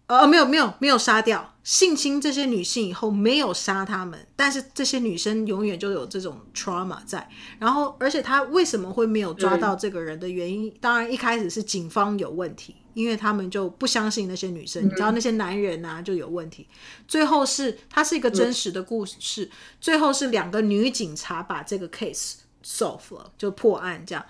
[0.06, 7.28] 呃，没有没有没有杀掉，性侵这些女性以后没有杀她们，但是这些女生永远就有这种 trauma 在。
[7.58, 12.76] 然后，而且他为什么会没有抓到这个人的原因，当然一开始是警方有问题。
[12.96, 16.66] 因为他们就不相信那些女生，你知道那些男人啊就有问题。
[17.06, 24.24] 最后是它是一个真实的故事，最后是两个女警察把这个 case solve 了，就破案这样。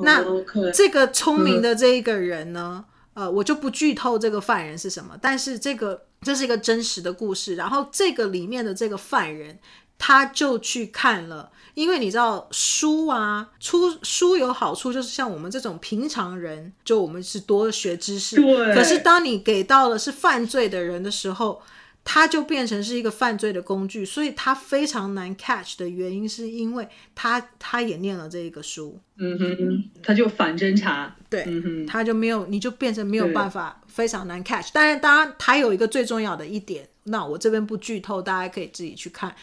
[0.00, 0.22] 那
[0.70, 7.56] 这个聪明的这一个人呢，呃，我就不剧透这个犯人是什么，但是这个这是一个真实的故事。
[7.56, 9.58] 然后这个里面的这个犯人，
[9.98, 11.50] 他就去看了。
[11.74, 18.36] 因为你知道书啊，出书有好处，就是像我们这种平常人，就我们是多学知识。
[18.36, 18.74] 对。
[18.74, 21.62] 可是当你给到了是犯罪的人的时候，
[22.04, 28.98] 他就变成是一个犯罪的工具，所以他非常难 catch 的原因，是因为他他也念了这一个书。
[29.16, 31.14] 嗯哼，他就反侦查。
[31.28, 34.70] 对，嗯哼，他就没有，你就变成没有办法，非常难 catch。
[34.72, 39.34] 但是当然，他有一个最重要的一点，那我这边不剧透，大家可以自己去看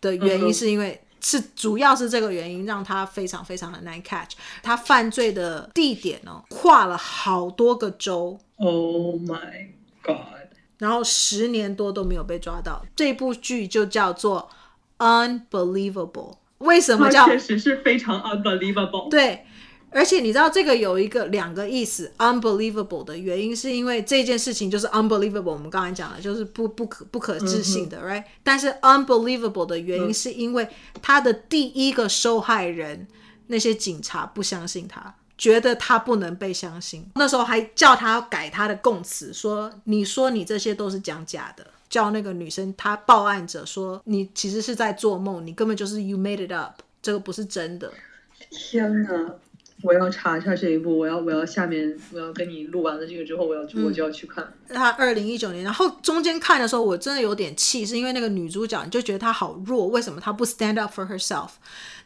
[0.00, 1.00] 的原因，是因为。
[1.18, 4.32] 是，主要是这个原因让他非常非常的难 catch。
[4.62, 8.38] 他犯罪的地点哦，跨了好多个州。
[8.56, 9.70] Oh my
[10.04, 10.35] god！
[10.78, 12.84] 然后十年多都没有被抓到。
[12.94, 14.48] 这部剧就叫做
[15.50, 16.10] 《Unbelievable》。
[16.58, 17.26] 为什么叫？
[17.26, 19.08] 确实是非常 unbelievable。
[19.08, 19.44] 对。
[19.90, 28.24] 而且你知道这个有一个两个意思，unbelievable 的原因是因为这件事情就是 unbelievable，我们刚才讲了就是不不可不可置信的、嗯、，right？
[28.42, 30.68] 但是 unbelievable 的原因是因为
[31.00, 33.08] 他的第一个受害人、嗯、
[33.46, 47.92] 那些警察不相信他，觉得他不能被相信，那时候还叫他改他的供词，说你说你这些都是讲假的，叫那个女生她报案者说你其实是在做梦，你根本就是 you made it up，这个不是真的。
[48.50, 49.34] 天哪！
[49.82, 54.50] 我要查一下这一部，我要我要下面我要跟你录完了这个之后，我要我就要去看。
[54.68, 61.50] 他二零一九年，然后中间看的时候，我真的有点气，是因为那个女主角，你就觉得她好弱，为什么她不 stand up for herself？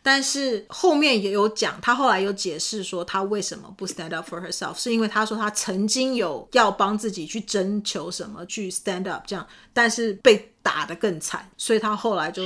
[0.02, 10.52] 但是后面也有讲，她后来有解释说她为什么不 stand up for herself，是因为她说她曾经有要帮自己去征求什么去 stand up 这样，但是被。
[10.62, 12.42] 打得更惨，所以他后来就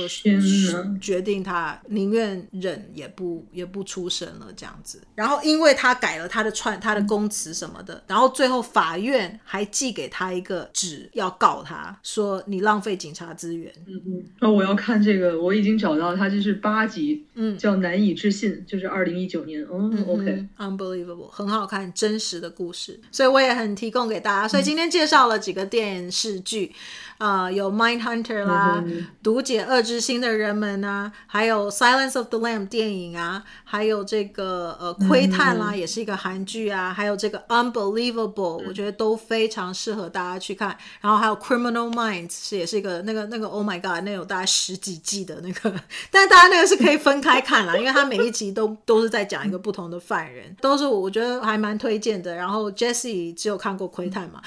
[1.01, 5.01] 决定他宁愿忍也不也不出声了这样子。
[5.13, 13.71] 然后因为他改了他的串他的供词什么的，然后最后法院还寄给他一个纸要告他说你浪费警察资源。
[13.85, 14.25] 嗯嗯。
[14.39, 19.61] 哦，我要看这个，我已经找到他，就是八集，嗯，叫难以置信，就是二零一九年。
[19.65, 24.47] 哦、嗯，OK，Unbelievable，很好看，真实的故事，所以我也很提供给大家。
[24.47, 26.67] 所以今天介绍了几个电视剧。
[26.67, 38.33] 啊、呃，有《Mindhunter》啦，嗯《读解恶之心的人们》啊，还有《Silence of the Lamb》电影啊，还有这个呃《窥探》啦，也是一个韩剧啊，还有这个《Unbelievable》，
[38.67, 40.77] 我觉得都非常适合大家去看。
[40.99, 45.73] 然后还有《Criminal Minds》是也是一个那个那个 Oh my God，那有大概十几季的那个，
[46.11, 52.35] 但是大家那个是可以分开看啦，因为它每一集都都是在讲一个不同的犯人，都是我我觉得还蛮推荐的。
[52.35, 54.41] 然后 Jessie 只有看过《窥探》嘛，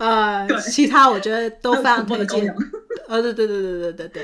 [0.04, 0.23] 啊。
[0.23, 0.23] 呃，
[0.70, 2.54] 其他我觉得都非常推荐。
[3.08, 4.22] 呃，对对对对对对对，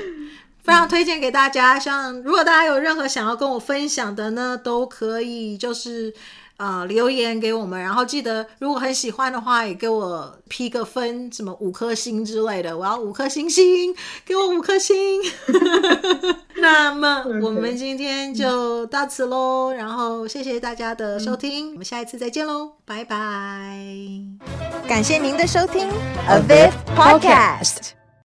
[0.63, 1.79] 非常推荐给大家。
[1.79, 6.13] 像如果大家有任何想要跟我分享的呢，都可以就是
[6.61, 7.81] 呃留言给我们。
[7.81, 12.77] 然后记得如果很喜欢的话，也给我批个分，什么五颗星之类的。
[12.77, 14.95] 我要五颗星星，给我五颗星。
[16.61, 19.73] 那么我们今天就到此喽。
[19.73, 23.17] 然后谢谢大家的收听，我们下一次再见喽，拜拜。
[24.87, 25.89] 感谢您的收听
[26.27, 28.00] ，A Viv Podcast。